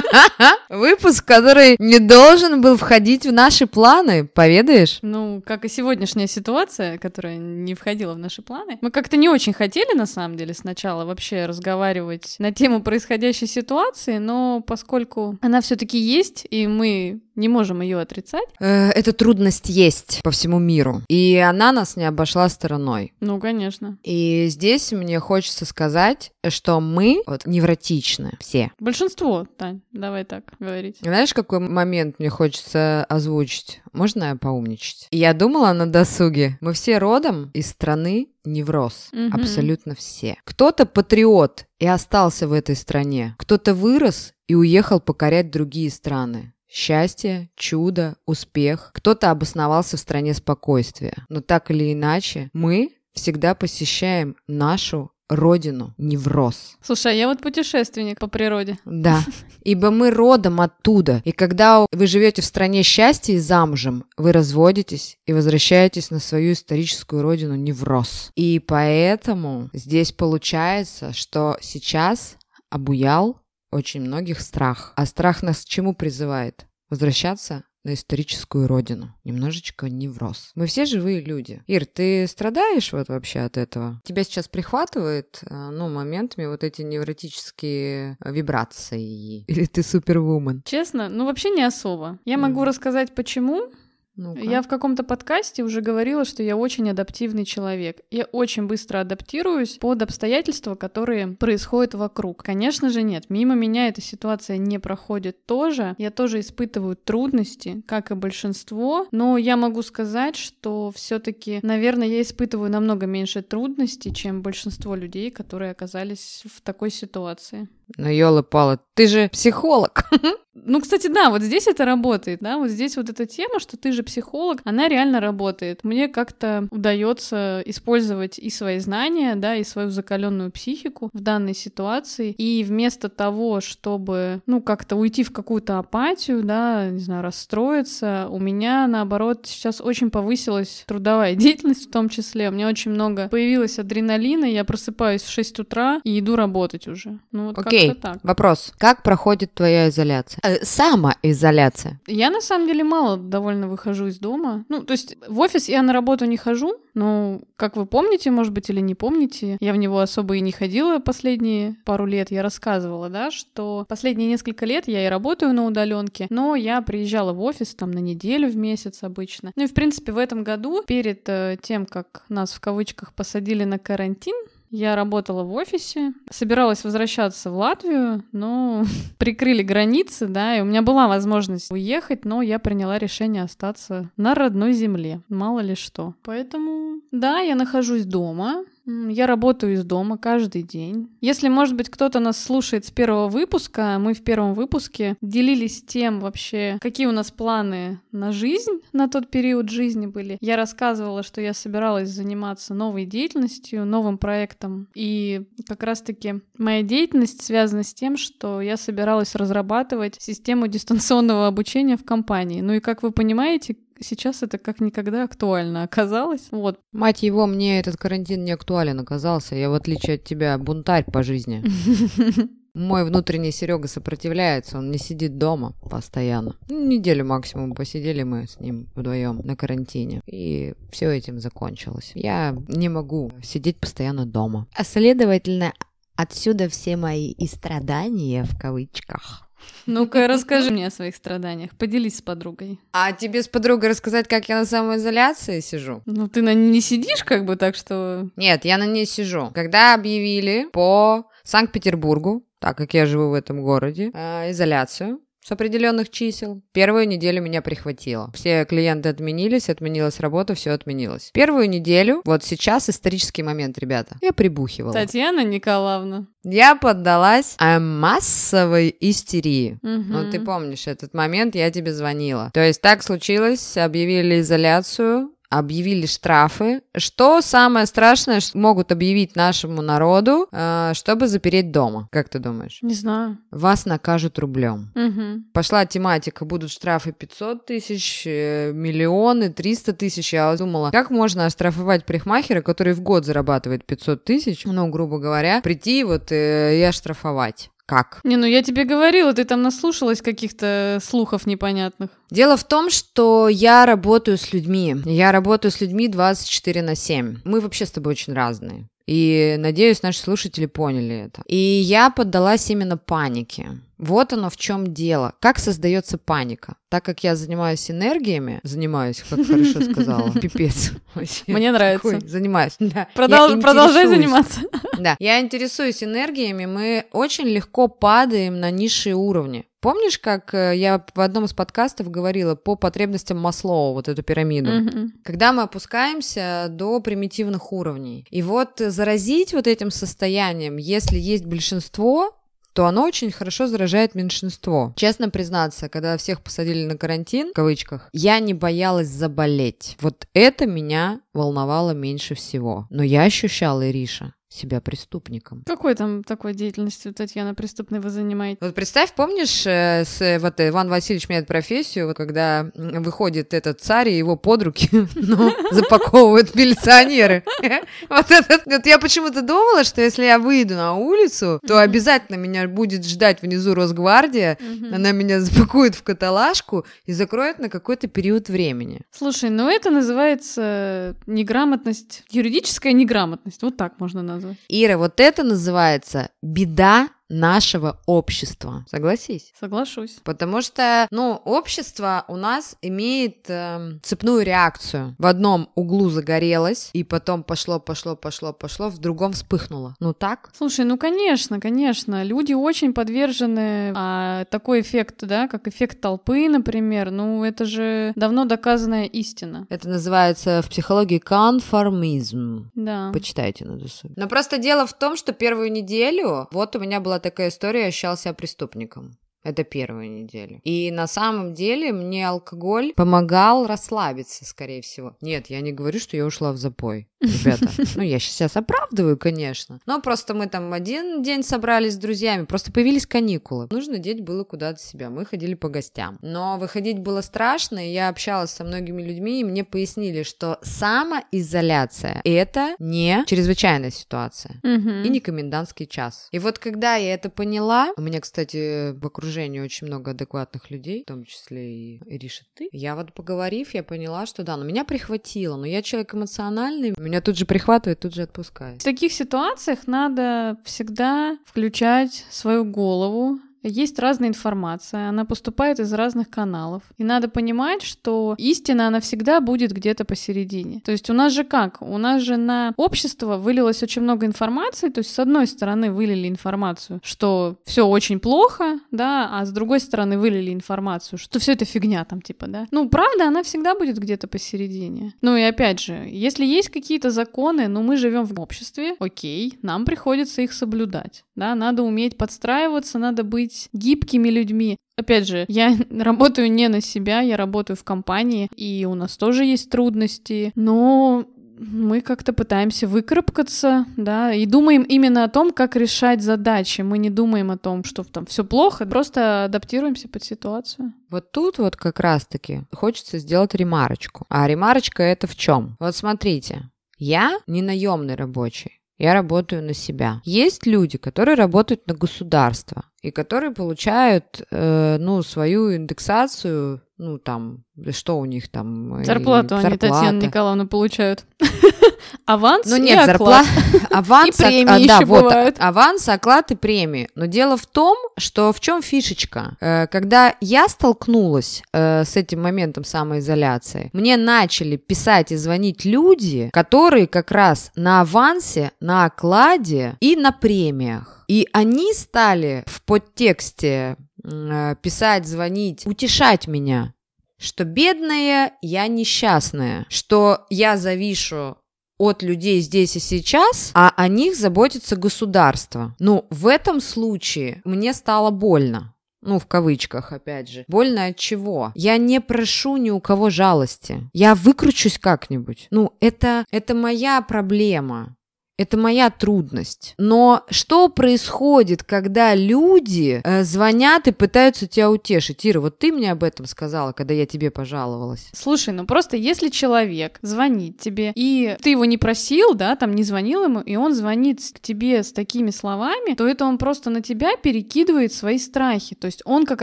Выпуск, 0.70 1.26
который 1.26 1.76
не 1.78 1.98
должен 1.98 2.62
был 2.62 2.78
входить 2.78 3.26
в 3.26 3.32
наши 3.32 3.66
планы. 3.66 4.24
Поведаешь? 4.24 4.98
Ну, 5.02 5.42
как 5.44 5.66
и 5.66 5.68
сегодняшняя 5.68 6.26
ситуация, 6.26 6.96
которая 6.96 7.36
не 7.36 7.74
входила 7.74 8.14
в 8.14 8.18
наши 8.18 8.40
планы. 8.40 8.78
Мы 8.80 8.90
как-то 8.90 9.18
не 9.18 9.28
очень 9.28 9.52
хотели, 9.52 9.94
на 9.94 10.06
самом 10.06 10.38
деле, 10.38 10.54
сначала 10.54 11.04
вообще 11.04 11.44
разговаривать 11.44 12.36
на 12.38 12.52
тему 12.52 12.82
происходящей 12.82 13.46
ситуации, 13.46 14.16
но 14.16 14.62
поскольку 14.66 15.36
она 15.42 15.60
все-таки 15.60 15.98
есть, 15.98 16.46
и 16.48 16.66
мы 16.66 17.20
не 17.38 17.48
можем 17.48 17.80
ее 17.80 17.98
отрицать, 18.00 18.48
Э, 18.60 18.90
эта 18.90 19.12
трудность 19.12 19.68
есть 19.68 20.20
по 20.22 20.30
всему 20.30 20.58
миру. 20.58 21.02
И 21.08 21.36
она 21.36 21.72
нас 21.72 21.96
не 21.96 22.04
обошла 22.04 22.48
стороной. 22.48 23.12
ну, 23.20 23.38
конечно. 23.40 23.98
И 24.02 24.46
здесь 24.48 24.92
мне 24.92 25.20
хочется 25.20 25.64
сказать, 25.64 26.32
что 26.48 26.80
мы 26.80 27.22
вот 27.26 27.46
невротичны 27.46 28.32
все. 28.40 28.70
Большинство, 28.80 29.46
Тань, 29.56 29.80
давай 29.92 30.24
так 30.24 30.44
говорить. 30.58 30.96
Знаешь, 31.00 31.32
какой 31.34 31.60
момент 31.60 32.18
мне 32.18 32.28
хочется 32.30 33.04
озвучить? 33.08 33.80
Можно 33.92 34.24
я 34.24 34.36
поумничать? 34.36 35.06
Я 35.10 35.32
думала 35.34 35.72
на 35.72 35.86
досуге. 35.86 36.58
Мы 36.60 36.72
все 36.72 36.98
родом 36.98 37.50
из 37.54 37.68
страны 37.70 38.28
невроз. 38.44 39.08
Мгм. 39.12 39.34
Абсолютно 39.34 39.94
все. 39.94 40.36
Кто-то 40.44 40.86
патриот 40.86 41.66
и 41.78 41.86
остался 41.86 42.48
в 42.48 42.52
этой 42.52 42.76
стране. 42.76 43.34
Кто-то 43.38 43.74
вырос 43.74 44.32
и 44.46 44.54
уехал 44.54 45.00
покорять 45.00 45.50
другие 45.50 45.90
страны. 45.90 46.52
Счастье, 46.68 47.50
чудо, 47.56 48.16
успех. 48.26 48.90
Кто-то 48.94 49.30
обосновался 49.30 49.96
в 49.96 50.00
стране 50.00 50.34
спокойствия. 50.34 51.24
Но 51.28 51.40
так 51.40 51.70
или 51.70 51.92
иначе, 51.92 52.50
мы 52.52 52.92
всегда 53.14 53.54
посещаем 53.54 54.36
нашу 54.46 55.10
родину 55.28 55.94
невроз. 55.98 56.76
Слушай, 56.82 57.12
а 57.12 57.14
я 57.14 57.28
вот 57.28 57.40
путешественник 57.40 58.18
по 58.18 58.28
природе. 58.28 58.78
Да, 58.84 59.22
ибо 59.62 59.90
мы 59.90 60.10
родом 60.10 60.60
оттуда. 60.60 61.22
И 61.24 61.32
когда 61.32 61.86
вы 61.92 62.06
живете 62.06 62.42
в 62.42 62.46
стране 62.46 62.82
счастья 62.82 63.34
и 63.34 63.38
замужем, 63.38 64.04
вы 64.16 64.32
разводитесь 64.32 65.18
и 65.26 65.32
возвращаетесь 65.32 66.10
на 66.10 66.18
свою 66.18 66.52
историческую 66.52 67.22
родину 67.22 67.56
невроз. 67.56 68.30
И 68.36 68.58
поэтому 68.58 69.68
здесь 69.72 70.12
получается, 70.12 71.12
что 71.12 71.58
сейчас 71.60 72.36
обуял 72.70 73.38
очень 73.70 74.00
многих 74.02 74.40
страх. 74.40 74.92
А 74.96 75.06
страх 75.06 75.42
нас 75.42 75.64
к 75.64 75.68
чему 75.68 75.94
призывает? 75.94 76.66
Возвращаться 76.90 77.64
на 77.84 77.94
историческую 77.94 78.66
родину. 78.66 79.14
Немножечко 79.24 79.88
невроз. 79.88 80.50
Мы 80.54 80.66
все 80.66 80.84
живые 80.84 81.20
люди. 81.20 81.62
Ир, 81.66 81.86
ты 81.86 82.26
страдаешь 82.26 82.92
вот 82.92 83.08
вообще 83.08 83.40
от 83.40 83.56
этого? 83.56 84.00
Тебя 84.04 84.24
сейчас 84.24 84.48
прихватывает, 84.48 85.40
э, 85.48 85.70
ну, 85.70 85.88
моментами 85.88 86.46
вот 86.46 86.64
эти 86.64 86.82
невротические 86.82 88.16
э, 88.22 88.32
вибрации? 88.32 89.44
Или 89.44 89.64
ты 89.66 89.82
супервумен? 89.82 90.62
Честно, 90.64 91.08
ну 91.08 91.24
вообще 91.26 91.50
не 91.50 91.62
особо. 91.62 92.18
Я 92.24 92.36
могу 92.36 92.60
Мгм. 92.60 92.64
рассказать, 92.68 93.14
почему. 93.14 93.70
Ну-ка. 94.18 94.40
Я 94.40 94.62
в 94.62 94.68
каком-то 94.68 95.04
подкасте 95.04 95.62
уже 95.62 95.80
говорила, 95.80 96.24
что 96.24 96.42
я 96.42 96.56
очень 96.56 96.90
адаптивный 96.90 97.44
человек. 97.44 98.00
Я 98.10 98.24
очень 98.24 98.66
быстро 98.66 99.00
адаптируюсь 99.00 99.78
под 99.78 100.02
обстоятельства, 100.02 100.74
которые 100.74 101.28
происходят 101.28 101.94
вокруг. 101.94 102.42
Конечно 102.42 102.90
же, 102.90 103.02
нет. 103.02 103.26
Мимо 103.28 103.54
меня 103.54 103.86
эта 103.86 104.00
ситуация 104.00 104.56
не 104.56 104.80
проходит 104.80 105.46
тоже. 105.46 105.94
Я 105.98 106.10
тоже 106.10 106.40
испытываю 106.40 106.96
трудности, 106.96 107.82
как 107.86 108.10
и 108.10 108.14
большинство. 108.14 109.06
Но 109.12 109.38
я 109.38 109.56
могу 109.56 109.82
сказать, 109.82 110.34
что 110.34 110.90
все-таки, 110.90 111.60
наверное, 111.62 112.08
я 112.08 112.20
испытываю 112.20 112.72
намного 112.72 113.06
меньше 113.06 113.42
трудностей, 113.42 114.12
чем 114.12 114.42
большинство 114.42 114.96
людей, 114.96 115.30
которые 115.30 115.70
оказались 115.70 116.42
в 116.52 116.60
такой 116.60 116.90
ситуации. 116.90 117.68
Ну, 117.96 118.08
ёлы-палы, 118.08 118.78
ты 118.94 119.06
же 119.06 119.28
психолог. 119.28 120.04
Ну, 120.64 120.80
кстати, 120.80 121.06
да, 121.06 121.30
вот 121.30 121.42
здесь 121.42 121.66
это 121.66 121.84
работает, 121.84 122.40
да, 122.40 122.58
вот 122.58 122.68
здесь 122.68 122.96
вот 122.96 123.08
эта 123.08 123.26
тема, 123.26 123.60
что 123.60 123.76
ты 123.76 123.92
же 123.92 124.02
психолог, 124.02 124.60
она 124.64 124.88
реально 124.88 125.20
работает. 125.20 125.84
Мне 125.84 126.08
как-то 126.08 126.66
удается 126.70 127.62
использовать 127.64 128.38
и 128.38 128.50
свои 128.50 128.78
знания, 128.80 129.36
да, 129.36 129.54
и 129.56 129.64
свою 129.64 129.90
закаленную 129.90 130.50
психику 130.50 131.10
в 131.12 131.20
данной 131.20 131.54
ситуации, 131.54 132.32
и 132.32 132.64
вместо 132.64 133.08
того, 133.08 133.60
чтобы, 133.60 134.42
ну, 134.46 134.60
как-то 134.60 134.96
уйти 134.96 135.22
в 135.22 135.32
какую-то 135.32 135.78
апатию, 135.78 136.42
да, 136.42 136.90
не 136.90 137.00
знаю, 137.00 137.22
расстроиться, 137.22 138.26
у 138.28 138.38
меня, 138.38 138.86
наоборот, 138.86 139.46
сейчас 139.46 139.80
очень 139.80 140.10
повысилась 140.10 140.84
трудовая 140.86 141.34
деятельность 141.36 141.88
в 141.88 141.90
том 141.90 142.08
числе, 142.08 142.48
у 142.48 142.52
меня 142.52 142.68
очень 142.68 142.90
много 142.90 143.28
появилось 143.28 143.78
адреналина, 143.78 144.44
я 144.44 144.64
просыпаюсь 144.64 145.22
в 145.22 145.30
6 145.30 145.60
утра 145.60 146.00
и 146.04 146.18
иду 146.18 146.36
работать 146.36 146.88
уже. 146.88 147.20
Ну, 147.32 147.48
вот 147.48 147.58
Окей, 147.58 147.77
так. 148.00 148.18
вопрос. 148.22 148.72
Как 148.78 149.02
проходит 149.02 149.54
твоя 149.54 149.88
изоляция? 149.88 150.40
Э, 150.42 150.64
самоизоляция. 150.64 152.00
Я 152.06 152.30
на 152.30 152.40
самом 152.40 152.66
деле 152.66 152.84
мало 152.84 153.16
довольно 153.16 153.68
выхожу 153.68 154.06
из 154.06 154.18
дома. 154.18 154.64
Ну, 154.68 154.82
то 154.82 154.92
есть 154.92 155.16
в 155.26 155.38
офис 155.40 155.68
я 155.68 155.82
на 155.82 155.92
работу 155.92 156.24
не 156.24 156.36
хожу, 156.36 156.76
но, 156.94 157.40
как 157.56 157.76
вы 157.76 157.86
помните, 157.86 158.30
может 158.30 158.52
быть, 158.52 158.70
или 158.70 158.80
не 158.80 158.94
помните, 158.94 159.56
я 159.60 159.72
в 159.72 159.76
него 159.76 160.00
особо 160.00 160.36
и 160.36 160.40
не 160.40 160.50
ходила 160.50 160.98
последние 160.98 161.76
пару 161.84 162.06
лет. 162.06 162.30
Я 162.30 162.42
рассказывала, 162.42 163.08
да, 163.08 163.30
что 163.30 163.86
последние 163.88 164.28
несколько 164.28 164.66
лет 164.66 164.88
я 164.88 165.06
и 165.06 165.08
работаю 165.08 165.52
на 165.54 165.64
удаленке, 165.64 166.26
но 166.30 166.56
я 166.56 166.82
приезжала 166.82 167.32
в 167.32 167.40
офис 167.42 167.74
там 167.74 167.90
на 167.92 168.00
неделю 168.00 168.48
в 168.48 168.56
месяц 168.56 169.02
обычно. 169.02 169.52
Ну 169.54 169.64
и, 169.64 169.66
в 169.66 169.74
принципе, 169.74 170.12
в 170.12 170.18
этом 170.18 170.42
году, 170.42 170.82
перед 170.86 171.28
э, 171.28 171.56
тем, 171.62 171.86
как 171.86 172.24
нас 172.28 172.52
в 172.52 172.60
кавычках 172.60 173.14
посадили 173.14 173.64
на 173.64 173.78
карантин, 173.78 174.34
я 174.70 174.96
работала 174.96 175.42
в 175.42 175.52
офисе, 175.52 176.12
собиралась 176.30 176.84
возвращаться 176.84 177.50
в 177.50 177.56
Латвию, 177.56 178.24
но 178.32 178.84
прикрыли 179.18 179.62
границы, 179.62 180.26
да, 180.26 180.56
и 180.56 180.60
у 180.60 180.64
меня 180.64 180.82
была 180.82 181.08
возможность 181.08 181.70
уехать, 181.70 182.24
но 182.24 182.42
я 182.42 182.58
приняла 182.58 182.98
решение 182.98 183.42
остаться 183.42 184.10
на 184.16 184.34
родной 184.34 184.72
земле, 184.72 185.20
мало 185.28 185.60
ли 185.60 185.74
что. 185.74 186.14
Поэтому, 186.22 187.00
да, 187.10 187.40
я 187.40 187.54
нахожусь 187.54 188.04
дома, 188.04 188.64
Я 188.88 189.26
работаю 189.26 189.74
из 189.74 189.84
дома 189.84 190.16
каждый 190.16 190.62
день. 190.62 191.10
Если, 191.20 191.48
может 191.48 191.76
быть, 191.76 191.90
кто-то 191.90 192.20
нас 192.20 192.42
слушает 192.42 192.86
с 192.86 192.90
первого 192.90 193.28
выпуска, 193.28 193.98
мы 194.00 194.14
в 194.14 194.22
первом 194.22 194.54
выпуске 194.54 195.16
делились 195.20 195.82
тем 195.82 196.20
вообще, 196.20 196.78
какие 196.80 197.06
у 197.06 197.12
нас 197.12 197.30
планы 197.30 198.00
на 198.12 198.32
жизнь, 198.32 198.80
на 198.92 199.08
тот 199.08 199.30
период 199.30 199.68
жизни 199.68 200.06
были. 200.06 200.38
Я 200.40 200.56
рассказывала, 200.56 201.22
что 201.22 201.40
я 201.42 201.52
собиралась 201.52 202.08
заниматься 202.08 202.72
новой 202.72 203.04
деятельностью, 203.04 203.84
новым 203.84 204.16
проектом. 204.16 204.88
И 204.94 205.42
как 205.66 205.82
раз-таки 205.82 206.36
моя 206.56 206.82
деятельность 206.82 207.42
связана 207.42 207.82
с 207.82 207.92
тем, 207.92 208.16
что 208.16 208.62
я 208.62 208.78
собиралась 208.78 209.34
разрабатывать 209.34 210.16
систему 210.18 210.66
дистанционного 210.66 211.46
обучения 211.46 211.98
в 211.98 212.04
компании. 212.04 212.62
Ну 212.62 212.72
и 212.72 212.80
как 212.80 213.02
вы 213.02 213.10
понимаете, 213.10 213.76
сейчас 214.00 214.42
это 214.42 214.58
как 214.58 214.80
никогда 214.80 215.24
актуально 215.24 215.82
оказалось. 215.82 216.48
Вот, 216.50 216.80
Мать 216.92 217.22
его, 217.22 217.46
мне 217.46 217.80
этот 217.80 217.96
карантин 217.96 218.44
не 218.44 218.52
актуален 218.52 219.00
оказался. 219.00 219.54
Я, 219.54 219.70
в 219.70 219.74
отличие 219.74 220.16
от 220.16 220.24
тебя, 220.24 220.58
бунтарь 220.58 221.04
по 221.04 221.22
жизни. 221.22 221.64
Мой 222.74 223.04
внутренний 223.04 223.50
Серега 223.50 223.88
сопротивляется, 223.88 224.78
он 224.78 224.92
не 224.92 224.98
сидит 224.98 225.36
дома 225.36 225.74
постоянно. 225.90 226.54
Ну, 226.68 226.86
Неделю 226.86 227.24
максимум 227.24 227.74
посидели 227.74 228.22
мы 228.22 228.46
с 228.46 228.60
ним 228.60 228.88
вдвоем 228.94 229.40
на 229.42 229.56
карантине. 229.56 230.20
И 230.26 230.74
все 230.92 231.10
этим 231.10 231.40
закончилось. 231.40 232.12
Я 232.14 232.56
не 232.68 232.88
могу 232.88 233.32
сидеть 233.42 233.78
постоянно 233.78 234.26
дома. 234.26 234.68
А 234.74 234.84
следовательно, 234.84 235.72
отсюда 236.14 236.68
все 236.68 236.96
мои 236.96 237.32
и 237.32 237.48
страдания 237.48 238.44
в 238.44 238.56
кавычках. 238.56 239.47
Ну-ка, 239.86 240.26
расскажи 240.28 240.70
мне 240.70 240.86
о 240.86 240.90
своих 240.90 241.16
страданиях. 241.16 241.76
Поделись 241.76 242.18
с 242.18 242.22
подругой. 242.22 242.78
А 242.92 243.12
тебе 243.12 243.42
с 243.42 243.48
подругой 243.48 243.90
рассказать, 243.90 244.28
как 244.28 244.48
я 244.48 244.58
на 244.58 244.64
самоизоляции 244.64 245.60
сижу? 245.60 246.02
Ну, 246.06 246.28
ты 246.28 246.42
на 246.42 246.54
ней 246.54 246.70
не 246.70 246.80
сидишь, 246.80 247.24
как 247.24 247.44
бы, 247.44 247.56
так 247.56 247.74
что... 247.74 248.28
Нет, 248.36 248.64
я 248.64 248.78
на 248.78 248.86
ней 248.86 249.06
сижу. 249.06 249.50
Когда 249.54 249.94
объявили 249.94 250.68
по 250.72 251.26
Санкт-Петербургу, 251.42 252.44
так 252.58 252.76
как 252.76 252.94
я 252.94 253.06
живу 253.06 253.30
в 253.30 253.34
этом 253.34 253.62
городе, 253.62 254.10
э, 254.12 254.50
изоляцию 254.50 255.20
с 255.48 255.52
определенных 255.52 256.10
чисел, 256.10 256.60
первую 256.72 257.08
неделю 257.08 257.40
меня 257.40 257.62
прихватило. 257.62 258.30
Все 258.34 258.66
клиенты 258.66 259.08
отменились, 259.08 259.70
отменилась 259.70 260.20
работа, 260.20 260.54
все 260.54 260.72
отменилось. 260.72 261.30
Первую 261.32 261.70
неделю, 261.70 262.20
вот 262.26 262.44
сейчас 262.44 262.90
исторический 262.90 263.42
момент, 263.42 263.78
ребята, 263.78 264.18
я 264.20 264.34
прибухивала. 264.34 264.92
Татьяна 264.92 265.42
Николаевна. 265.44 266.26
Я 266.44 266.74
поддалась 266.76 267.56
э, 267.58 267.78
массовой 267.78 268.94
истерии. 269.00 269.78
Мгм. 269.80 270.12
Ну, 270.12 270.30
ты 270.30 270.38
помнишь 270.38 270.86
этот 270.86 271.14
момент, 271.14 271.54
я 271.54 271.70
тебе 271.70 271.94
звонила. 271.94 272.50
То 272.52 272.60
есть 272.60 272.82
так 272.82 273.02
случилось, 273.02 273.78
объявили 273.78 274.40
изоляцию, 274.40 275.30
объявили 275.50 276.06
штрафы. 276.06 276.82
Что 276.96 277.40
самое 277.40 277.86
страшное 277.86 278.40
что 278.40 278.58
могут 278.58 278.92
объявить 278.92 279.36
нашему 279.36 279.82
народу, 279.82 280.46
э, 280.52 280.92
чтобы 280.94 281.28
запереть 281.28 281.70
дома? 281.72 282.08
Как 282.12 282.28
ты 282.28 282.38
думаешь? 282.38 282.78
Не 282.82 282.94
знаю. 282.94 283.38
Вас 283.50 283.86
накажут 283.86 284.38
рублем. 284.38 284.92
Мгм. 284.94 285.46
Пошла 285.52 285.86
тематика, 285.86 286.44
будут 286.44 286.70
штрафы 286.70 287.12
500 287.12 287.66
тысяч, 287.66 288.24
э, 288.26 288.72
миллионы, 288.72 289.50
300 289.50 289.92
тысяч. 289.92 290.32
Я 290.32 290.54
думала, 290.56 290.90
как 290.90 291.10
можно 291.10 291.46
оштрафовать 291.46 292.04
парикмахера, 292.04 292.62
который 292.62 292.92
в 292.92 293.00
год 293.00 293.24
зарабатывает 293.24 293.86
500 293.86 294.24
тысяч, 294.24 294.64
ну, 294.64 294.88
грубо 294.88 295.18
говоря, 295.18 295.60
прийти 295.62 296.04
вот 296.04 296.30
э, 296.30 296.78
и 296.78 296.82
оштрафовать. 296.82 297.70
Как? 297.88 298.20
Не, 298.22 298.36
ну 298.36 298.44
я 298.44 298.62
тебе 298.62 298.84
говорила, 298.84 299.32
ты 299.32 299.44
там 299.44 299.62
наслушалась 299.62 300.20
каких-то 300.20 300.98
слухов 301.02 301.46
непонятных. 301.46 302.10
Дело 302.30 302.58
в 302.58 302.64
том, 302.64 302.90
что 302.90 303.48
я 303.48 303.86
работаю 303.86 304.36
с 304.36 304.52
людьми. 304.52 304.94
Я 305.06 305.32
работаю 305.32 305.72
с 305.72 305.80
людьми 305.80 306.06
24 306.06 306.82
на 306.82 306.94
7. 306.94 307.38
Мы 307.44 307.60
вообще 307.60 307.86
с 307.86 307.90
тобой 307.90 308.10
очень 308.10 308.34
разные. 308.34 308.90
И 309.08 309.56
надеюсь, 309.58 310.02
наши 310.02 310.20
слушатели 310.20 310.66
поняли 310.66 311.16
это. 311.26 311.40
И 311.46 311.56
я 311.56 312.10
поддалась 312.10 312.68
именно 312.68 312.98
панике. 312.98 313.70
Вот 313.96 314.34
оно 314.34 314.50
в 314.50 314.58
чем 314.58 314.92
дело. 314.92 315.32
Как 315.40 315.58
создается 315.58 316.18
паника? 316.18 316.76
Так 316.90 317.06
как 317.06 317.24
я 317.24 317.34
занимаюсь 317.34 317.90
энергиями, 317.90 318.60
занимаюсь, 318.64 319.24
как 319.28 319.46
хорошо 319.46 319.80
сказала, 319.80 320.30
пипец. 320.40 320.92
Вообще. 321.14 321.42
Мне 321.46 321.72
нравится. 321.72 322.20
Занимаюсь, 322.26 322.74
да. 322.78 323.08
Продол- 323.14 323.56
Я 323.56 323.60
Продолжай 323.62 324.06
заниматься. 324.06 324.60
Да, 324.98 325.16
я 325.18 325.40
интересуюсь 325.40 326.04
энергиями, 326.04 326.66
мы 326.66 327.06
очень 327.12 327.46
легко 327.46 327.88
падаем 327.88 328.60
на 328.60 328.70
низшие 328.70 329.14
уровни. 329.14 329.64
Помнишь, 329.80 330.18
как 330.18 330.54
э, 330.54 330.76
я 330.76 331.04
в 331.14 331.20
одном 331.20 331.44
из 331.44 331.52
подкастов 331.52 332.10
говорила 332.10 332.56
по 332.56 332.74
потребностям 332.74 333.38
Маслоу, 333.38 333.94
вот 333.94 334.08
эту 334.08 334.22
пирамиду? 334.22 334.70
Мгм. 334.70 335.12
Когда 335.22 335.52
мы 335.52 335.62
опускаемся 335.62 336.66
до 336.68 337.00
примитивных 337.00 337.72
уровней. 337.72 338.26
И 338.30 338.42
вот 338.42 338.78
заразить 338.78 339.52
вот 339.52 339.66
этим 339.66 339.90
состоянием, 339.90 340.76
если 340.78 341.18
есть 341.18 341.44
большинство, 341.44 342.34
то 342.78 342.86
оно 342.86 343.04
очень 343.04 343.32
хорошо 343.32 343.66
заражает 343.66 344.14
меньшинство. 344.14 344.92
Честно 344.96 345.30
признаться, 345.30 345.88
когда 345.88 346.16
всех 346.16 346.42
посадили 346.42 346.84
на 346.84 346.96
карантин, 346.96 347.50
в 347.50 347.54
кавычках, 347.54 348.08
я 348.12 348.38
не 348.38 348.54
боялась 348.54 349.08
заболеть. 349.08 349.96
Вот 350.00 350.28
это 350.32 350.66
меня 350.66 351.20
волновало 351.32 351.90
меньше 351.90 352.36
всего. 352.36 352.86
Но 352.90 353.02
я 353.02 353.22
ощущала, 353.22 353.90
Ириша, 353.90 354.34
себя 354.48 354.80
преступником. 354.80 355.62
Какой 355.66 355.94
там 355.94 356.24
такой 356.24 356.54
деятельностью, 356.54 357.12
Татьяна, 357.12 357.54
преступной 357.54 358.00
вы 358.00 358.08
занимаетесь? 358.08 358.58
Вот 358.62 358.74
представь, 358.74 359.12
помнишь, 359.12 359.66
э, 359.66 360.04
с, 360.06 360.22
э, 360.22 360.38
вот 360.38 360.58
э, 360.58 360.68
Иван 360.68 360.88
Васильевич 360.88 361.28
меняет 361.28 361.46
профессию, 361.46 362.06
вот 362.06 362.16
когда 362.16 362.70
выходит 362.74 363.52
этот 363.52 363.80
царь 363.80 364.08
и 364.08 364.16
его 364.16 364.36
под 364.36 364.62
руки 364.62 364.88
ну, 365.14 365.52
запаковывают 365.70 366.54
милиционеры. 366.54 367.44
Вот 368.08 368.30
это, 368.30 368.60
вот 368.64 368.86
я 368.86 368.98
почему-то 368.98 369.42
думала, 369.42 369.84
что 369.84 370.00
если 370.00 370.24
я 370.24 370.38
выйду 370.38 370.74
на 370.74 370.94
улицу, 370.94 371.60
то 371.66 371.78
обязательно 371.78 372.36
меня 372.36 372.66
будет 372.66 373.04
ждать 373.04 373.42
внизу 373.42 373.74
Росгвардия, 373.74 374.58
она 374.92 375.12
меня 375.12 375.40
запакует 375.40 375.94
в 375.94 376.02
каталажку 376.02 376.86
и 377.06 377.12
закроет 377.12 377.58
на 377.58 377.68
какой-то 377.68 378.08
период 378.08 378.48
времени. 378.48 379.02
Слушай, 379.10 379.50
ну 379.50 379.68
это 379.68 379.90
называется 379.90 381.16
неграмотность, 381.26 382.24
юридическая 382.30 382.92
неграмотность, 382.92 383.62
вот 383.62 383.76
так 383.76 383.98
можно 384.00 384.22
назвать. 384.22 384.37
Ира, 384.68 384.98
вот 384.98 385.20
это 385.20 385.42
называется 385.42 386.30
беда 386.42 387.08
нашего 387.28 388.00
общества. 388.06 388.84
Согласись? 388.90 389.52
Соглашусь. 389.58 390.18
Потому 390.24 390.62
что, 390.62 391.06
ну, 391.10 391.40
общество 391.44 392.24
у 392.28 392.36
нас 392.36 392.76
имеет 392.82 393.48
э, 393.48 393.98
цепную 394.02 394.44
реакцию. 394.44 395.14
В 395.18 395.26
одном 395.26 395.70
углу 395.74 396.08
загорелось, 396.08 396.90
и 396.92 397.04
потом 397.04 397.42
пошло, 397.42 397.78
пошло, 397.78 398.16
пошло, 398.16 398.52
пошло, 398.52 398.88
в 398.88 398.98
другом 398.98 399.32
вспыхнуло. 399.32 399.94
Ну 400.00 400.12
так? 400.12 400.50
Слушай, 400.56 400.84
ну 400.84 400.96
конечно, 400.96 401.60
конечно. 401.60 402.22
Люди 402.24 402.52
очень 402.52 402.92
подвержены 402.92 403.92
а, 403.94 404.44
такой 404.46 404.80
эффект, 404.80 405.16
да, 405.22 405.48
как 405.48 405.68
эффект 405.68 406.00
толпы, 406.00 406.48
например. 406.48 407.10
Ну, 407.10 407.44
это 407.44 407.64
же 407.64 408.12
давно 408.16 408.44
доказанная 408.44 409.04
истина. 409.04 409.66
Это 409.68 409.88
называется 409.88 410.62
в 410.62 410.68
психологии 410.68 411.18
конформизм. 411.18 412.70
Да. 412.74 413.10
Почитайте 413.12 413.64
на 413.64 413.76
досуге. 413.76 414.14
Но 414.16 414.28
просто 414.28 414.58
дело 414.58 414.86
в 414.86 414.92
том, 414.92 415.16
что 415.16 415.32
первую 415.32 415.70
неделю 415.70 416.48
вот 416.50 416.76
у 416.76 416.80
меня 416.80 417.00
была 417.00 417.17
такая 417.18 417.48
история, 417.48 417.82
я 417.82 417.86
ощущал 417.88 418.16
себя 418.16 418.34
преступником. 418.34 419.18
Это 419.44 419.64
первую 419.64 420.10
неделю. 420.10 420.60
И 420.64 420.90
на 420.90 421.06
самом 421.06 421.54
деле 421.54 421.92
мне 421.92 422.28
алкоголь 422.28 422.92
помогал 422.94 423.66
расслабиться, 423.66 424.44
скорее 424.44 424.82
всего. 424.82 425.16
Нет, 425.20 425.46
я 425.48 425.60
не 425.60 425.72
говорю, 425.72 426.00
что 426.00 426.16
я 426.16 426.26
ушла 426.26 426.52
в 426.52 426.56
запой 426.56 427.08
ребята. 427.20 427.68
Ну, 427.96 428.02
я 428.02 428.18
сейчас 428.18 428.56
оправдываю, 428.56 429.16
конечно. 429.16 429.80
Но 429.86 430.00
просто 430.00 430.34
мы 430.34 430.46
там 430.46 430.72
один 430.72 431.22
день 431.22 431.42
собрались 431.42 431.94
с 431.94 431.96
друзьями, 431.96 432.44
просто 432.44 432.70
появились 432.70 433.06
каникулы. 433.06 433.66
Нужно 433.70 433.98
деть 433.98 434.20
было 434.20 434.44
куда-то 434.44 434.80
себя. 434.80 435.10
Мы 435.10 435.24
ходили 435.24 435.54
по 435.54 435.68
гостям. 435.68 436.18
Но 436.22 436.58
выходить 436.58 436.98
было 436.98 437.20
страшно, 437.22 437.84
и 437.84 437.92
я 437.92 438.08
общалась 438.08 438.50
со 438.50 438.64
многими 438.64 439.02
людьми, 439.02 439.40
и 439.40 439.44
мне 439.44 439.64
пояснили, 439.64 440.22
что 440.22 440.58
самоизоляция— 440.62 442.20
это 442.24 442.76
не 442.78 443.24
чрезвычайная 443.26 443.90
ситуация. 443.90 444.60
И 444.62 445.08
не 445.08 445.20
комендантский 445.20 445.86
час. 445.86 446.28
И 446.30 446.38
вот 446.38 446.58
когда 446.58 446.96
я 446.96 447.14
это 447.14 447.30
поняла, 447.30 447.92
у 447.96 448.00
меня, 448.00 448.20
кстати, 448.20 448.92
в 448.92 449.06
окружении 449.06 449.27
очень 449.62 449.86
много 449.86 450.12
адекватных 450.12 450.70
людей, 450.70 451.02
в 451.02 451.06
том 451.06 451.24
числе 451.24 451.72
и 451.72 452.00
Ириша, 452.06 452.44
ты. 452.54 452.68
Я 452.72 452.96
вот 452.96 453.12
поговорив, 453.12 453.74
я 453.74 453.82
поняла, 453.82 454.26
что 454.26 454.42
да, 454.42 454.56
но 454.56 454.64
меня 454.64 454.84
прихватило, 454.84 455.56
но 455.56 455.66
я 455.66 455.82
человек 455.82 456.14
эмоциональный, 456.14 456.94
меня 456.96 457.20
тут 457.20 457.36
же 457.36 457.46
прихватывает, 457.46 458.00
тут 458.00 458.14
же 458.14 458.22
отпускает. 458.22 458.80
В 458.80 458.84
таких 458.84 459.12
ситуациях 459.12 459.86
надо 459.86 460.56
всегда 460.64 461.38
включать 461.46 462.24
свою 462.30 462.64
голову, 462.64 463.38
есть 463.68 463.98
разная 463.98 464.28
информация, 464.28 465.08
она 465.08 465.24
поступает 465.24 465.80
из 465.80 465.92
разных 465.92 466.30
каналов. 466.30 466.82
И 466.96 467.04
надо 467.04 467.28
понимать, 467.28 467.82
что 467.82 468.34
истина, 468.38 468.88
она 468.88 469.00
всегда 469.00 469.40
будет 469.40 469.72
где-то 469.72 470.04
посередине. 470.04 470.80
То 470.84 470.92
есть 470.92 471.10
у 471.10 471.12
нас 471.12 471.32
же 471.32 471.44
как? 471.44 471.82
У 471.82 471.98
нас 471.98 472.22
же 472.22 472.36
на 472.36 472.72
общество 472.76 473.36
вылилось 473.36 473.82
очень 473.82 474.02
много 474.02 474.26
информации. 474.26 474.88
То 474.88 474.98
есть 474.98 475.14
с 475.14 475.18
одной 475.18 475.46
стороны 475.46 475.92
вылили 475.92 476.28
информацию, 476.28 477.00
что 477.02 477.56
все 477.64 477.86
очень 477.86 478.20
плохо, 478.20 478.80
да, 478.90 479.28
а 479.32 479.44
с 479.44 479.52
другой 479.52 479.80
стороны 479.80 480.18
вылили 480.18 480.52
информацию, 480.52 481.18
что 481.18 481.38
все 481.38 481.52
это 481.52 481.64
фигня 481.64 482.04
там 482.04 482.22
типа, 482.22 482.46
да. 482.46 482.66
Ну, 482.70 482.88
правда, 482.88 483.26
она 483.26 483.42
всегда 483.42 483.74
будет 483.74 483.98
где-то 483.98 484.28
посередине. 484.28 485.14
Ну 485.20 485.36
и 485.36 485.42
опять 485.42 485.80
же, 485.80 486.08
если 486.10 486.44
есть 486.44 486.70
какие-то 486.70 487.10
законы, 487.10 487.68
но 487.68 487.80
ну, 487.80 487.86
мы 487.86 487.96
живем 487.96 488.24
в 488.24 488.38
обществе, 488.40 488.96
окей, 488.98 489.58
нам 489.62 489.84
приходится 489.84 490.42
их 490.42 490.52
соблюдать, 490.52 491.24
да, 491.36 491.54
надо 491.54 491.82
уметь 491.82 492.16
подстраиваться, 492.16 492.98
надо 492.98 493.24
быть 493.24 493.57
быть 493.58 493.68
гибкими 493.72 494.28
людьми. 494.28 494.76
Опять 494.96 495.26
же, 495.26 495.44
я 495.48 495.76
работаю 495.90 496.50
не 496.50 496.68
на 496.68 496.80
себя, 496.80 497.20
я 497.20 497.36
работаю 497.36 497.76
в 497.76 497.84
компании, 497.84 498.48
и 498.56 498.86
у 498.88 498.94
нас 498.94 499.16
тоже 499.16 499.44
есть 499.44 499.70
трудности, 499.70 500.52
но 500.54 501.24
мы 501.60 502.02
как-то 502.02 502.32
пытаемся 502.32 502.86
выкарабкаться, 502.86 503.84
да, 503.96 504.32
и 504.32 504.46
думаем 504.46 504.82
именно 504.82 505.24
о 505.24 505.28
том, 505.28 505.52
как 505.52 505.74
решать 505.74 506.22
задачи. 506.22 506.82
Мы 506.82 506.98
не 506.98 507.10
думаем 507.10 507.50
о 507.50 507.58
том, 507.58 507.82
что 507.82 508.04
там 508.04 508.26
все 508.26 508.44
плохо, 508.44 508.86
просто 508.86 509.44
адаптируемся 509.44 510.08
под 510.08 510.22
ситуацию. 510.22 510.92
Вот 511.10 511.32
тут 511.32 511.58
вот 511.58 511.74
как 511.74 511.98
раз-таки 511.98 512.62
хочется 512.72 513.18
сделать 513.18 513.56
ремарочку. 513.56 514.24
А 514.28 514.46
ремарочка 514.46 515.02
это 515.02 515.26
в 515.26 515.34
чем? 515.34 515.76
Вот 515.80 515.96
смотрите, 515.96 516.70
я 516.96 517.38
не 517.48 517.62
наемный 517.62 518.14
рабочий. 518.14 518.80
Я 518.98 519.14
работаю 519.14 519.62
на 519.62 519.74
себя. 519.74 520.20
Есть 520.24 520.66
люди, 520.66 520.98
которые 520.98 521.36
работают 521.36 521.86
на 521.86 521.94
государство 521.94 522.84
и 523.02 523.10
которые 523.10 523.52
получают, 523.52 524.42
э, 524.50 524.96
ну, 524.98 525.22
свою 525.22 525.74
индексацию, 525.74 526.82
ну, 526.98 527.18
там, 527.18 527.64
что 527.92 528.18
у 528.18 528.24
них 528.24 528.48
там? 528.48 529.04
Зарплату 529.04 529.56
они, 529.56 529.76
Татьяна 529.76 530.18
Николаевна, 530.18 530.66
получают. 530.66 531.24
Аванс 532.26 532.66
ну, 532.66 532.76
нет, 532.76 533.02
и 533.02 533.06
зарплата. 533.06 533.48
Аванс, 533.90 534.40
и 534.40 534.42
премии 534.42 534.72
а, 534.72 534.76
еще 534.78 534.88
да, 534.88 535.06
вот, 535.06 535.22
бывают. 535.22 535.56
Аванс, 535.60 536.08
оклад 536.08 536.50
и 536.50 536.56
премии. 536.56 537.08
Но 537.14 537.26
дело 537.26 537.56
в 537.56 537.66
том, 537.66 537.96
что 538.16 538.52
в 538.52 538.60
чем 538.60 538.82
фишечка? 538.82 539.56
Э, 539.60 539.86
когда 539.86 540.34
я 540.40 540.68
столкнулась 540.68 541.62
э, 541.72 542.04
с 542.04 542.16
этим 542.16 542.42
моментом 542.42 542.82
самоизоляции, 542.82 543.90
мне 543.92 544.16
начали 544.16 544.76
писать 544.76 545.30
и 545.30 545.36
звонить 545.36 545.84
люди, 545.84 546.50
которые 546.52 547.06
как 547.06 547.30
раз 547.30 547.70
на 547.76 548.00
авансе, 548.00 548.72
на 548.80 549.04
окладе 549.04 549.96
и 550.00 550.16
на 550.16 550.32
премиях. 550.32 551.17
И 551.28 551.48
они 551.52 551.92
стали 551.92 552.64
в 552.66 552.82
подтексте 552.82 553.96
э, 554.24 554.74
писать, 554.82 555.26
звонить, 555.26 555.86
утешать 555.86 556.48
меня 556.48 556.94
что 557.38 557.64
бедная 557.64 558.52
я 558.60 558.88
несчастная, 558.88 559.86
что 559.88 560.46
я 560.50 560.76
завишу 560.76 561.56
от 561.96 562.22
людей 562.22 562.60
здесь 562.60 562.96
и 562.96 563.00
сейчас, 563.00 563.70
а 563.74 563.92
о 563.96 564.08
них 564.08 564.36
заботится 564.36 564.96
государство. 564.96 565.96
Ну, 565.98 566.26
в 566.30 566.46
этом 566.46 566.80
случае 566.80 567.60
мне 567.64 567.92
стало 567.92 568.30
больно. 568.30 568.94
Ну, 569.20 569.40
в 569.40 569.46
кавычках, 569.46 570.12
опять 570.12 570.48
же. 570.48 570.64
Больно 570.68 571.06
от 571.06 571.16
чего? 571.16 571.72
Я 571.74 571.96
не 571.96 572.20
прошу 572.20 572.76
ни 572.76 572.90
у 572.90 573.00
кого 573.00 573.30
жалости. 573.30 574.08
Я 574.12 574.36
выкручусь 574.36 574.98
как-нибудь. 574.98 575.66
Ну, 575.72 575.92
это, 575.98 576.44
это 576.52 576.74
моя 576.74 577.20
проблема. 577.20 578.16
Это 578.58 578.76
моя 578.76 579.08
трудность. 579.08 579.94
Но 579.98 580.42
что 580.50 580.88
происходит, 580.88 581.84
когда 581.84 582.34
люди 582.34 583.20
э, 583.22 583.44
звонят 583.44 584.08
и 584.08 584.12
пытаются 584.12 584.66
тебя 584.66 584.90
утешить? 584.90 585.46
Ира, 585.46 585.60
вот 585.60 585.78
ты 585.78 585.92
мне 585.92 586.10
об 586.10 586.24
этом 586.24 586.46
сказала, 586.46 586.90
когда 586.92 587.14
я 587.14 587.24
тебе 587.24 587.52
пожаловалась. 587.52 588.28
Слушай, 588.32 588.74
ну 588.74 588.84
просто 588.84 589.16
если 589.16 589.48
человек 589.48 590.18
звонит 590.22 590.80
тебе, 590.80 591.12
и 591.14 591.56
ты 591.62 591.70
его 591.70 591.84
не 591.84 591.98
просил, 591.98 592.54
да, 592.54 592.74
там 592.74 592.94
не 592.94 593.04
звонил 593.04 593.44
ему, 593.44 593.60
и 593.60 593.76
он 593.76 593.94
звонит 593.94 594.40
к 594.52 594.58
тебе 594.58 595.04
с 595.04 595.12
такими 595.12 595.50
словами, 595.50 596.14
то 596.14 596.26
это 596.26 596.44
он 596.44 596.58
просто 596.58 596.90
на 596.90 597.00
тебя 597.00 597.36
перекидывает 597.36 598.12
свои 598.12 598.40
страхи. 598.40 598.96
То 598.96 599.06
есть 599.06 599.22
он 599.24 599.46
как 599.46 599.62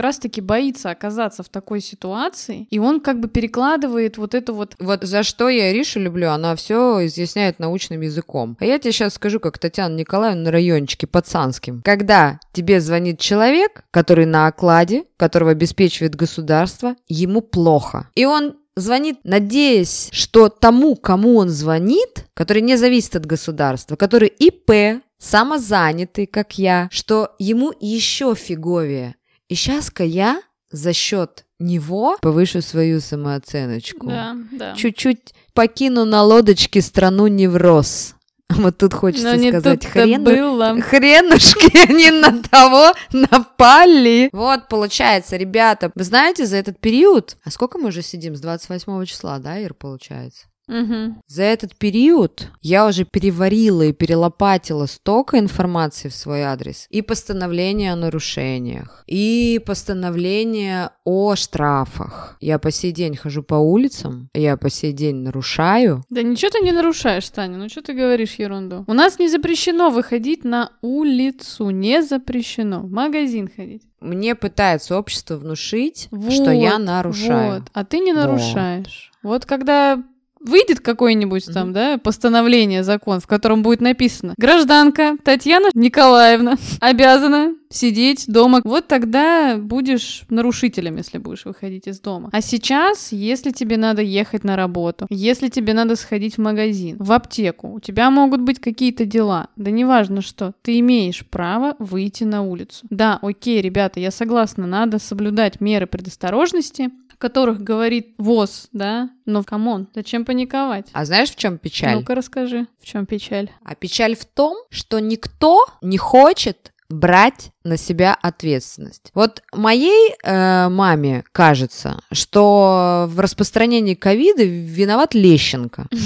раз-таки 0.00 0.40
боится 0.40 0.88
оказаться 0.90 1.42
в 1.42 1.50
такой 1.50 1.82
ситуации, 1.82 2.66
и 2.70 2.78
он 2.78 3.00
как 3.00 3.20
бы 3.20 3.28
перекладывает 3.28 4.16
вот 4.16 4.34
это 4.34 4.54
вот... 4.54 4.74
Вот 4.78 5.02
за 5.02 5.22
что 5.22 5.50
я 5.50 5.70
Ришу 5.70 6.00
люблю, 6.00 6.30
она 6.30 6.56
все 6.56 7.04
изъясняет 7.04 7.58
научным 7.58 8.00
языком. 8.00 8.56
А 8.58 8.64
я 8.64 8.78
тебе 8.86 8.92
сейчас 8.92 9.14
скажу, 9.14 9.40
как 9.40 9.58
Татьяна 9.58 9.96
Николаевна 9.96 10.44
на 10.44 10.50
райончике 10.52 11.08
пацанским. 11.08 11.82
Когда 11.84 12.38
тебе 12.52 12.80
звонит 12.80 13.18
человек, 13.18 13.84
который 13.90 14.26
на 14.26 14.46
окладе, 14.46 15.04
которого 15.16 15.50
обеспечивает 15.50 16.14
государство, 16.14 16.94
ему 17.08 17.40
плохо. 17.40 18.08
И 18.14 18.24
он 18.24 18.56
звонит, 18.76 19.18
надеясь, 19.24 20.08
что 20.12 20.48
тому, 20.48 20.94
кому 20.94 21.36
он 21.36 21.48
звонит, 21.48 22.26
который 22.34 22.62
не 22.62 22.76
зависит 22.76 23.16
от 23.16 23.26
государства, 23.26 23.96
который 23.96 24.28
ИП, 24.28 25.02
самозанятый, 25.18 26.26
как 26.26 26.58
я, 26.58 26.88
что 26.92 27.34
ему 27.38 27.72
еще 27.80 28.34
фиговее. 28.36 29.16
И 29.48 29.56
сейчас-ка 29.56 30.04
я 30.04 30.42
за 30.70 30.92
счет 30.92 31.44
него 31.58 32.18
повышу 32.20 32.60
свою 32.62 33.00
самооценочку. 33.00 34.06
Да, 34.08 34.36
да. 34.52 34.74
Чуть-чуть 34.76 35.34
покину 35.54 36.04
на 36.04 36.22
лодочке 36.22 36.82
страну 36.82 37.28
невроз. 37.28 38.15
Вот 38.56 38.78
тут 38.78 38.94
хочется 38.94 39.36
Но 39.36 39.48
сказать, 39.48 39.84
хрен, 39.84 40.24
было. 40.24 40.80
хренушки 40.80 41.76
они 41.90 42.10
на 42.10 42.42
того 42.42 42.92
напали. 43.12 44.30
Вот, 44.32 44.68
получается, 44.68 45.36
ребята, 45.36 45.90
вы 45.94 46.04
знаете, 46.04 46.46
за 46.46 46.56
этот 46.56 46.80
период, 46.80 47.36
а 47.44 47.50
сколько 47.50 47.78
мы 47.78 47.88
уже 47.88 48.02
сидим, 48.02 48.36
с 48.36 48.40
28 48.40 49.04
числа, 49.04 49.38
да, 49.38 49.58
Ир, 49.58 49.74
получается? 49.74 50.46
Угу. 50.68 51.22
За 51.28 51.42
этот 51.44 51.76
период 51.76 52.48
я 52.60 52.86
уже 52.86 53.04
переварила 53.04 53.82
и 53.82 53.92
перелопатила 53.92 54.86
столько 54.86 55.38
информации 55.38 56.08
в 56.08 56.14
свой 56.14 56.42
адрес. 56.42 56.86
И 56.90 57.02
постановление 57.02 57.92
о 57.92 57.96
нарушениях, 57.96 59.04
и 59.06 59.60
постановление 59.64 60.90
о 61.04 61.36
штрафах. 61.36 62.36
Я 62.40 62.58
по 62.58 62.70
сей 62.70 62.92
день 62.92 63.16
хожу 63.16 63.42
по 63.42 63.54
улицам, 63.54 64.28
я 64.34 64.56
по 64.56 64.68
сей 64.68 64.92
день 64.92 65.16
нарушаю. 65.16 66.02
Да 66.10 66.22
ничего 66.22 66.50
ты 66.50 66.60
не 66.60 66.72
нарушаешь, 66.72 67.28
Таня, 67.30 67.58
ну 67.58 67.68
что 67.68 67.82
ты 67.82 67.92
говоришь 67.92 68.34
ерунду? 68.34 68.84
У 68.88 68.92
нас 68.92 69.18
не 69.18 69.28
запрещено 69.28 69.90
выходить 69.90 70.44
на 70.44 70.72
улицу, 70.82 71.70
не 71.70 72.02
запрещено. 72.02 72.80
В 72.80 72.90
магазин 72.90 73.48
ходить. 73.54 73.82
Мне 74.00 74.34
пытается 74.34 74.98
общество 74.98 75.36
внушить, 75.36 76.08
вот, 76.10 76.32
что 76.32 76.50
я 76.50 76.78
нарушаю. 76.78 77.60
Вот, 77.60 77.70
а 77.72 77.84
ты 77.84 77.98
не 78.00 78.12
нарушаешь. 78.12 79.12
Вот, 79.22 79.32
вот 79.32 79.46
когда 79.46 80.02
выйдет 80.40 80.80
какое-нибудь 80.80 81.46
там, 81.52 81.72
да, 81.72 81.98
постановление, 81.98 82.84
закон, 82.84 83.20
в 83.20 83.26
котором 83.26 83.62
будет 83.62 83.80
написано 83.80 84.34
«Гражданка 84.36 85.16
Татьяна 85.22 85.68
Николаевна 85.74 86.56
обязана 86.80 87.54
сидеть 87.68 88.24
дома». 88.26 88.60
Вот 88.64 88.86
тогда 88.86 89.56
будешь 89.56 90.22
нарушителем, 90.28 90.96
если 90.96 91.18
будешь 91.18 91.44
выходить 91.44 91.86
из 91.86 92.00
дома. 92.00 92.30
А 92.32 92.40
сейчас, 92.40 93.12
если 93.12 93.50
тебе 93.50 93.76
надо 93.76 94.02
ехать 94.02 94.44
на 94.44 94.56
работу, 94.56 95.06
если 95.10 95.48
тебе 95.48 95.74
надо 95.74 95.96
сходить 95.96 96.36
в 96.36 96.40
магазин, 96.40 96.96
в 96.98 97.12
аптеку, 97.12 97.72
у 97.72 97.80
тебя 97.80 98.10
могут 98.10 98.40
быть 98.40 98.60
какие-то 98.60 99.04
дела, 99.04 99.48
да 99.56 99.70
неважно 99.70 100.22
что, 100.22 100.52
ты 100.62 100.78
имеешь 100.80 101.26
право 101.26 101.76
выйти 101.78 102.24
на 102.24 102.42
улицу. 102.42 102.86
Да, 102.90 103.18
окей, 103.22 103.60
ребята, 103.60 104.00
я 104.00 104.10
согласна, 104.10 104.66
надо 104.66 104.98
соблюдать 104.98 105.60
меры 105.60 105.86
предосторожности, 105.86 106.90
о 107.16 107.18
которых 107.18 107.62
говорит 107.62 108.14
ВОЗ, 108.18 108.68
да, 108.72 109.10
но 109.24 109.42
come 109.42 109.68
on, 109.68 109.88
зачем 109.94 110.24
паниковать? 110.24 110.88
А 110.92 111.04
знаешь, 111.04 111.30
в 111.30 111.36
чем 111.36 111.58
печаль? 111.58 111.94
Ну-ка 111.94 112.14
расскажи, 112.14 112.66
в 112.80 112.86
чем 112.86 113.06
печаль? 113.06 113.50
А 113.64 113.74
печаль 113.74 114.14
в 114.16 114.26
том, 114.26 114.56
что 114.70 114.98
никто 114.98 115.64
не 115.80 115.98
хочет 115.98 116.72
брать 116.88 117.50
на 117.64 117.76
себя 117.76 118.16
ответственность. 118.20 119.10
Вот 119.14 119.42
моей 119.52 120.14
э, 120.22 120.68
маме 120.68 121.24
кажется, 121.32 122.00
что 122.12 123.06
в 123.08 123.18
распространении 123.18 123.94
ковида 123.94 124.44
виноват 124.44 125.14
Лещенко. 125.14 125.88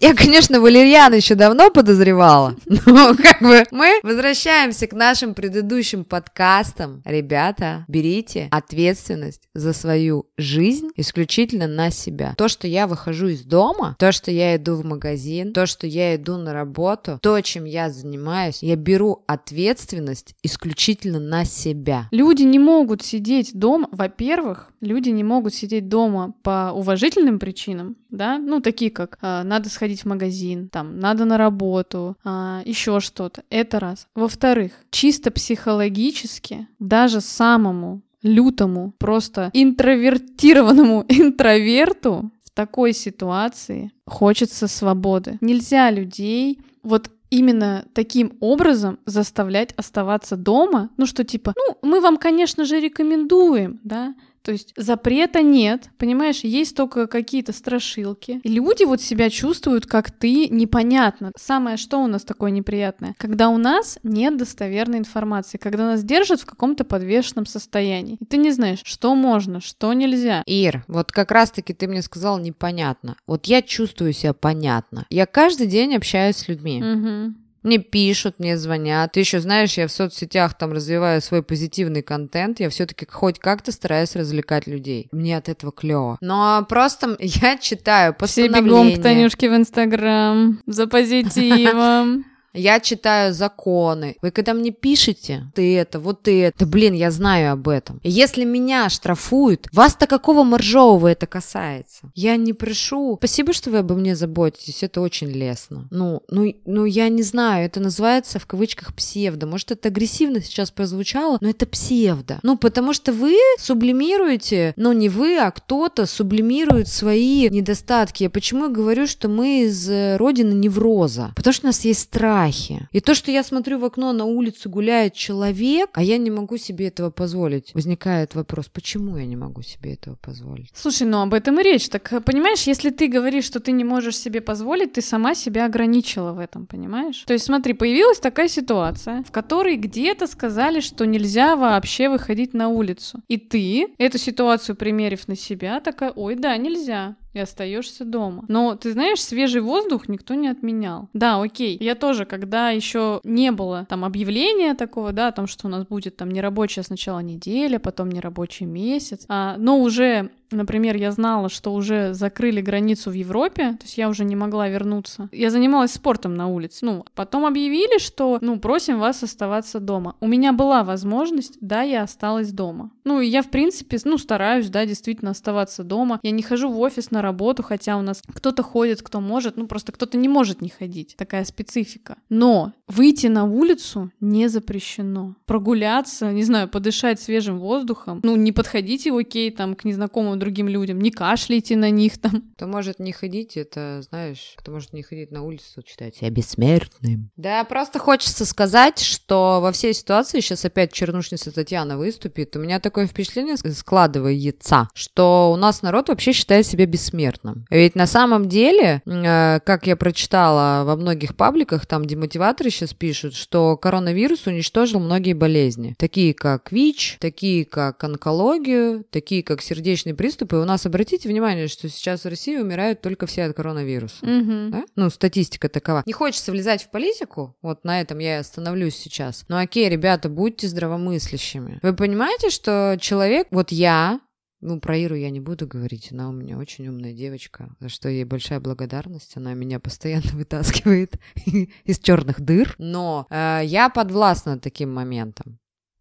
Я, 0.00 0.14
конечно, 0.14 0.60
Валерьяныча 0.60 1.34
давно 1.34 1.70
подозревала, 1.70 2.54
но 2.66 3.14
как 3.16 3.40
бы 3.40 3.64
мы 3.72 3.98
возвращаемся 4.04 4.86
к 4.86 4.92
нашим 4.92 5.34
предыдущим 5.34 6.04
подкастам. 6.04 7.02
Ребята, 7.04 7.84
берите 7.88 8.48
ответственность 8.52 9.48
за 9.54 9.72
свою 9.72 10.26
жизнь 10.36 10.90
исключительно 10.94 11.66
на 11.66 11.90
себя. 11.90 12.34
То, 12.38 12.46
что 12.46 12.68
я 12.68 12.86
выхожу 12.86 13.28
из 13.28 13.42
дома, 13.42 13.96
то, 13.98 14.12
что 14.12 14.30
я 14.30 14.54
иду 14.56 14.76
в 14.76 14.84
магазин, 14.84 15.52
то, 15.52 15.66
что 15.66 15.86
я 15.86 16.14
иду 16.14 16.36
на 16.36 16.52
работу, 16.52 17.18
то, 17.20 17.40
чем 17.40 17.64
я 17.64 17.90
занимаюсь, 17.90 18.62
я 18.62 18.76
беру 18.76 19.24
ответственность 19.26 20.34
исключительно 20.42 21.18
на 21.18 21.44
себя. 21.44 22.06
Люди 22.12 22.42
не 22.42 22.60
могут 22.60 23.02
сидеть 23.02 23.50
дома. 23.52 23.88
Во-первых, 23.90 24.70
люди 24.80 25.08
не 25.08 25.24
могут 25.24 25.54
сидеть 25.54 25.88
дома 25.88 26.34
по 26.42 26.72
уважительным 26.72 27.40
причинам, 27.40 27.96
да, 28.10 28.38
ну 28.38 28.60
такие 28.60 28.90
как 28.90 29.18
э, 29.20 29.42
надо 29.42 29.68
сходить 29.68 30.02
в 30.02 30.06
магазин, 30.06 30.68
там, 30.68 30.98
надо 30.98 31.24
на 31.24 31.38
работу, 31.38 32.16
а, 32.24 32.62
еще 32.64 33.00
что-то. 33.00 33.42
Это 33.50 33.80
раз. 33.80 34.06
Во-вторых, 34.14 34.72
чисто 34.90 35.30
психологически, 35.30 36.68
даже 36.78 37.20
самому 37.20 38.02
лютому, 38.22 38.92
просто 38.98 39.50
интровертированному 39.52 41.04
интроверту 41.08 42.30
в 42.44 42.50
такой 42.50 42.92
ситуации 42.92 43.92
хочется 44.06 44.66
свободы. 44.66 45.38
Нельзя 45.40 45.90
людей 45.90 46.60
вот 46.82 47.10
именно 47.30 47.84
таким 47.92 48.36
образом 48.40 48.98
заставлять 49.04 49.72
оставаться 49.76 50.36
дома, 50.36 50.90
ну 50.96 51.06
что 51.06 51.24
типа, 51.24 51.54
ну 51.56 51.76
мы 51.82 52.00
вам, 52.00 52.16
конечно 52.16 52.64
же, 52.64 52.80
рекомендуем, 52.80 53.80
да, 53.84 54.14
то 54.42 54.52
есть 54.52 54.72
запрета 54.76 55.42
нет, 55.42 55.90
понимаешь, 55.98 56.40
есть 56.40 56.76
только 56.76 57.06
какие-то 57.06 57.52
страшилки. 57.52 58.40
И 58.42 58.48
люди 58.48 58.84
вот 58.84 59.00
себя 59.00 59.30
чувствуют, 59.30 59.86
как 59.86 60.10
ты, 60.10 60.48
непонятно. 60.48 61.32
Самое, 61.36 61.76
что 61.76 61.98
у 61.98 62.06
нас 62.06 62.24
такое 62.24 62.50
неприятное? 62.50 63.14
Когда 63.18 63.48
у 63.48 63.58
нас 63.58 63.98
нет 64.02 64.36
достоверной 64.36 64.98
информации, 64.98 65.58
когда 65.58 65.86
нас 65.86 66.02
держат 66.02 66.40
в 66.40 66.46
каком-то 66.46 66.84
подвешенном 66.84 67.46
состоянии. 67.46 68.16
И 68.20 68.24
ты 68.24 68.36
не 68.36 68.50
знаешь, 68.50 68.80
что 68.84 69.14
можно, 69.14 69.60
что 69.60 69.92
нельзя. 69.92 70.42
Ир, 70.46 70.84
вот 70.88 71.12
как 71.12 71.30
раз-таки 71.30 71.74
ты 71.74 71.88
мне 71.88 72.02
сказал 72.02 72.38
непонятно. 72.38 73.16
Вот 73.26 73.46
я 73.46 73.62
чувствую 73.62 74.12
себя 74.12 74.32
понятно. 74.32 75.06
Я 75.10 75.26
каждый 75.26 75.66
день 75.66 75.94
общаюсь 75.94 76.36
с 76.36 76.48
людьми. 76.48 76.82
Угу. 76.82 77.34
Мне 77.62 77.78
пишут, 77.78 78.36
мне 78.38 78.56
звонят. 78.56 79.12
Ты 79.12 79.20
еще 79.20 79.40
знаешь, 79.40 79.74
я 79.74 79.86
в 79.86 79.92
соцсетях 79.92 80.56
там 80.56 80.72
развиваю 80.72 81.20
свой 81.20 81.42
позитивный 81.42 82.02
контент. 82.02 82.60
Я 82.60 82.70
все-таки 82.70 83.06
хоть 83.08 83.38
как-то 83.38 83.72
стараюсь 83.72 84.16
развлекать 84.16 84.66
людей. 84.66 85.08
Мне 85.12 85.36
от 85.36 85.48
этого 85.48 85.72
клево. 85.72 86.18
Но 86.20 86.64
просто 86.68 87.16
я 87.20 87.56
читаю 87.58 88.14
постановления. 88.14 88.60
Все 88.60 88.64
бегом 88.64 89.00
к 89.00 89.02
Танюшке 89.02 89.50
в 89.50 89.56
Инстаграм 89.56 90.60
за 90.66 90.86
позитивом. 90.86 92.24
Я 92.58 92.80
читаю 92.80 93.32
законы. 93.32 94.16
Вы 94.20 94.32
когда 94.32 94.52
мне 94.52 94.72
пишете, 94.72 95.50
ты 95.54 95.76
это, 95.76 96.00
вот 96.00 96.22
ты 96.22 96.42
это, 96.42 96.66
блин, 96.66 96.92
я 96.92 97.10
знаю 97.10 97.52
об 97.52 97.68
этом. 97.68 98.00
Если 98.02 98.44
меня 98.44 98.88
штрафуют, 98.88 99.68
вас-то 99.72 100.06
какого 100.06 100.42
моржового 100.42 101.06
это 101.06 101.26
касается? 101.26 102.10
Я 102.14 102.36
не 102.36 102.52
прошу. 102.52 103.16
Спасибо, 103.18 103.52
что 103.52 103.70
вы 103.70 103.78
обо 103.78 103.94
мне 103.94 104.16
заботитесь, 104.16 104.82
это 104.82 105.00
очень 105.00 105.30
лестно. 105.30 105.86
Ну, 105.90 106.22
ну, 106.28 106.52
ну, 106.64 106.84
я 106.84 107.08
не 107.08 107.22
знаю, 107.22 107.66
это 107.66 107.78
называется 107.80 108.40
в 108.40 108.46
кавычках 108.46 108.94
псевдо. 108.94 109.46
Может, 109.46 109.70
это 109.70 109.88
агрессивно 109.88 110.40
сейчас 110.40 110.72
прозвучало, 110.72 111.38
но 111.40 111.50
это 111.50 111.64
псевдо. 111.64 112.40
Ну, 112.42 112.56
потому 112.58 112.92
что 112.92 113.12
вы 113.12 113.36
сублимируете, 113.60 114.72
ну, 114.76 114.92
не 114.92 115.08
вы, 115.08 115.38
а 115.38 115.50
кто-то 115.52 116.06
сублимирует 116.06 116.88
свои 116.88 117.48
недостатки. 117.48 118.24
Я 118.24 118.30
почему 118.30 118.68
говорю, 118.68 119.06
что 119.06 119.28
мы 119.28 119.62
из 119.62 119.88
э, 119.88 120.16
родины 120.16 120.54
невроза? 120.54 121.32
Потому 121.36 121.54
что 121.54 121.66
у 121.66 121.68
нас 121.68 121.84
есть 121.84 122.00
страх 122.00 122.47
страхе. 122.52 122.88
И 122.92 123.00
то, 123.00 123.14
что 123.14 123.30
я 123.30 123.42
смотрю 123.42 123.78
в 123.78 123.84
окно, 123.84 124.12
на 124.12 124.24
улице 124.24 124.68
гуляет 124.68 125.14
человек, 125.14 125.90
а 125.92 126.02
я 126.02 126.18
не 126.18 126.30
могу 126.30 126.56
себе 126.56 126.88
этого 126.88 127.10
позволить. 127.10 127.74
Возникает 127.74 128.34
вопрос, 128.34 128.68
почему 128.68 129.16
я 129.16 129.26
не 129.26 129.36
могу 129.36 129.62
себе 129.62 129.94
этого 129.94 130.16
позволить? 130.16 130.70
Слушай, 130.74 131.06
ну 131.06 131.20
об 131.20 131.34
этом 131.34 131.60
и 131.60 131.62
речь. 131.62 131.88
Так 131.88 132.24
понимаешь, 132.24 132.62
если 132.62 132.90
ты 132.90 133.08
говоришь, 133.08 133.44
что 133.44 133.60
ты 133.60 133.72
не 133.72 133.84
можешь 133.84 134.16
себе 134.16 134.40
позволить, 134.40 134.92
ты 134.92 135.02
сама 135.02 135.34
себя 135.34 135.66
ограничила 135.66 136.32
в 136.32 136.38
этом, 136.38 136.66
понимаешь? 136.66 137.24
То 137.26 137.32
есть 137.32 137.44
смотри, 137.44 137.74
появилась 137.74 138.18
такая 138.18 138.48
ситуация, 138.48 139.22
в 139.24 139.30
которой 139.30 139.76
где-то 139.76 140.26
сказали, 140.26 140.80
что 140.80 141.04
нельзя 141.06 141.56
вообще 141.56 142.08
выходить 142.08 142.54
на 142.54 142.68
улицу. 142.68 143.20
И 143.28 143.36
ты, 143.36 143.88
эту 143.98 144.18
ситуацию 144.18 144.76
примерив 144.76 145.28
на 145.28 145.36
себя, 145.36 145.80
такая, 145.80 146.10
ой, 146.10 146.34
да, 146.34 146.56
нельзя 146.56 147.16
и 147.32 147.38
остаешься 147.38 148.04
дома. 148.04 148.44
Но 148.48 148.74
ты 148.74 148.92
знаешь, 148.92 149.22
свежий 149.22 149.60
воздух 149.60 150.08
никто 150.08 150.34
не 150.34 150.48
отменял. 150.48 151.08
Да, 151.12 151.40
окей. 151.40 151.76
Я 151.80 151.94
тоже, 151.94 152.24
когда 152.24 152.70
еще 152.70 153.20
не 153.24 153.52
было 153.52 153.86
там 153.88 154.04
объявления 154.04 154.74
такого, 154.74 155.12
да, 155.12 155.28
о 155.28 155.32
том, 155.32 155.46
что 155.46 155.66
у 155.66 155.70
нас 155.70 155.86
будет 155.86 156.16
там 156.16 156.30
нерабочая 156.30 156.84
сначала 156.84 157.20
неделя, 157.20 157.78
потом 157.78 158.10
нерабочий 158.10 158.66
месяц, 158.66 159.24
а, 159.28 159.56
но 159.58 159.80
уже 159.80 160.30
Например, 160.50 160.96
я 160.96 161.12
знала, 161.12 161.48
что 161.48 161.72
уже 161.74 162.14
закрыли 162.14 162.60
границу 162.60 163.10
в 163.10 163.14
Европе, 163.14 163.72
то 163.72 163.84
есть 163.84 163.98
я 163.98 164.08
уже 164.08 164.24
не 164.24 164.36
могла 164.36 164.68
вернуться. 164.68 165.28
Я 165.32 165.50
занималась 165.50 165.92
спортом 165.92 166.34
на 166.34 166.48
улице. 166.48 166.84
Ну, 166.84 167.04
потом 167.14 167.44
объявили, 167.44 167.98
что, 167.98 168.38
ну, 168.40 168.58
просим 168.58 168.98
вас 168.98 169.22
оставаться 169.22 169.80
дома. 169.80 170.16
У 170.20 170.26
меня 170.26 170.52
была 170.52 170.84
возможность, 170.84 171.58
да, 171.60 171.82
я 171.82 172.02
осталась 172.02 172.50
дома. 172.52 172.90
Ну, 173.04 173.20
и 173.20 173.26
я, 173.26 173.42
в 173.42 173.50
принципе, 173.50 173.98
ну, 174.04 174.18
стараюсь, 174.18 174.68
да, 174.68 174.86
действительно 174.86 175.32
оставаться 175.32 175.84
дома. 175.84 176.20
Я 176.22 176.30
не 176.30 176.42
хожу 176.42 176.70
в 176.70 176.78
офис 176.80 177.10
на 177.10 177.22
работу, 177.22 177.62
хотя 177.62 177.96
у 177.96 178.02
нас 178.02 178.22
кто-то 178.34 178.62
ходит, 178.62 179.02
кто 179.02 179.20
может, 179.20 179.56
ну, 179.56 179.66
просто 179.66 179.92
кто-то 179.92 180.16
не 180.16 180.28
может 180.28 180.62
не 180.62 180.68
ходить. 180.68 181.14
Такая 181.16 181.44
специфика. 181.44 182.16
Но 182.28 182.72
выйти 182.86 183.26
на 183.26 183.44
улицу 183.44 184.10
не 184.20 184.48
запрещено. 184.48 185.34
Прогуляться, 185.46 186.32
не 186.32 186.44
знаю, 186.44 186.68
подышать 186.68 187.20
свежим 187.20 187.58
воздухом, 187.58 188.20
ну, 188.22 188.36
не 188.36 188.52
подходите, 188.52 189.12
окей, 189.12 189.50
там, 189.50 189.74
к 189.74 189.84
незнакомым 189.84 190.37
другим 190.38 190.68
людям, 190.68 191.00
не 191.00 191.10
кашляйте 191.10 191.76
на 191.76 191.90
них 191.90 192.18
там. 192.18 192.42
Кто 192.56 192.66
может 192.66 192.98
не 192.98 193.12
ходить, 193.12 193.56
это, 193.56 194.02
знаешь, 194.02 194.54
кто 194.56 194.72
может 194.72 194.92
не 194.92 195.02
ходить 195.02 195.30
на 195.30 195.42
улицу, 195.42 195.82
считать 195.86 196.16
себя 196.16 196.30
бессмертным. 196.30 197.30
Да, 197.36 197.64
просто 197.64 197.98
хочется 197.98 198.44
сказать, 198.44 199.00
что 199.00 199.60
во 199.60 199.72
всей 199.72 199.94
ситуации 199.94 200.40
сейчас 200.40 200.64
опять 200.64 200.92
чернушница 200.92 201.52
Татьяна 201.52 201.98
выступит. 201.98 202.54
У 202.56 202.60
меня 202.60 202.80
такое 202.80 203.06
впечатление 203.06 203.56
складывается, 203.56 204.88
что 204.94 205.50
у 205.52 205.56
нас 205.56 205.82
народ 205.82 206.08
вообще 206.08 206.32
считает 206.32 206.66
себя 206.66 206.86
бессмертным. 206.86 207.66
Ведь 207.70 207.94
на 207.94 208.06
самом 208.06 208.48
деле, 208.48 209.02
э, 209.04 209.60
как 209.64 209.86
я 209.86 209.96
прочитала 209.96 210.84
во 210.84 210.96
многих 210.96 211.36
пабликах, 211.36 211.86
там 211.86 212.04
демотиваторы 212.04 212.70
сейчас 212.70 212.94
пишут, 212.94 213.34
что 213.34 213.76
коронавирус 213.76 214.46
уничтожил 214.46 215.00
многие 215.00 215.32
болезни, 215.32 215.94
такие 215.98 216.34
как 216.34 216.72
ВИЧ, 216.72 217.16
такие 217.20 217.64
как 217.64 218.02
онкологию, 218.04 219.04
такие 219.10 219.42
как 219.42 219.62
сердечный 219.62 220.14
приступ, 220.14 220.27
приступы. 220.28 220.56
У 220.56 220.64
нас, 220.66 220.84
обратите 220.84 221.26
внимание, 221.26 221.68
что 221.68 221.88
сейчас 221.88 222.24
в 222.24 222.28
России 222.28 222.58
умирают 222.58 223.00
только 223.00 223.26
все 223.26 223.44
от 223.44 223.56
коронавируса. 223.56 224.24
Угу. 224.24 224.70
Да? 224.70 224.84
Ну, 224.94 225.08
статистика 225.08 225.70
такова. 225.70 226.02
Не 226.04 226.12
хочется 226.12 226.52
влезать 226.52 226.82
в 226.82 226.90
политику, 226.90 227.56
вот 227.62 227.84
на 227.84 228.02
этом 228.02 228.18
я 228.18 228.36
и 228.36 228.40
остановлюсь 228.40 228.94
сейчас. 228.94 229.46
Но 229.48 229.56
окей, 229.56 229.88
ребята, 229.88 230.28
будьте 230.28 230.68
здравомыслящими. 230.68 231.78
Вы 231.82 231.94
понимаете, 231.94 232.50
что 232.50 232.98
человек, 233.00 233.48
вот 233.50 233.72
я, 233.72 234.20
ну, 234.60 234.80
про 234.80 234.98
Иру 234.98 235.14
я 235.14 235.30
не 235.30 235.40
буду 235.40 235.66
говорить, 235.66 236.12
она 236.12 236.28
у 236.28 236.32
меня 236.32 236.58
очень 236.58 236.86
умная 236.88 237.14
девочка, 237.14 237.74
за 237.80 237.88
что 237.88 238.10
ей 238.10 238.24
большая 238.24 238.60
благодарность, 238.60 239.34
она 239.36 239.54
меня 239.54 239.80
постоянно 239.80 240.30
вытаскивает 240.32 241.14
из 241.84 241.98
черных 242.00 242.42
дыр, 242.42 242.74
но 242.76 243.26
э, 243.30 243.62
я 243.64 243.88
подвластна 243.88 244.58
таким 244.58 244.92
моментам. 244.92 245.58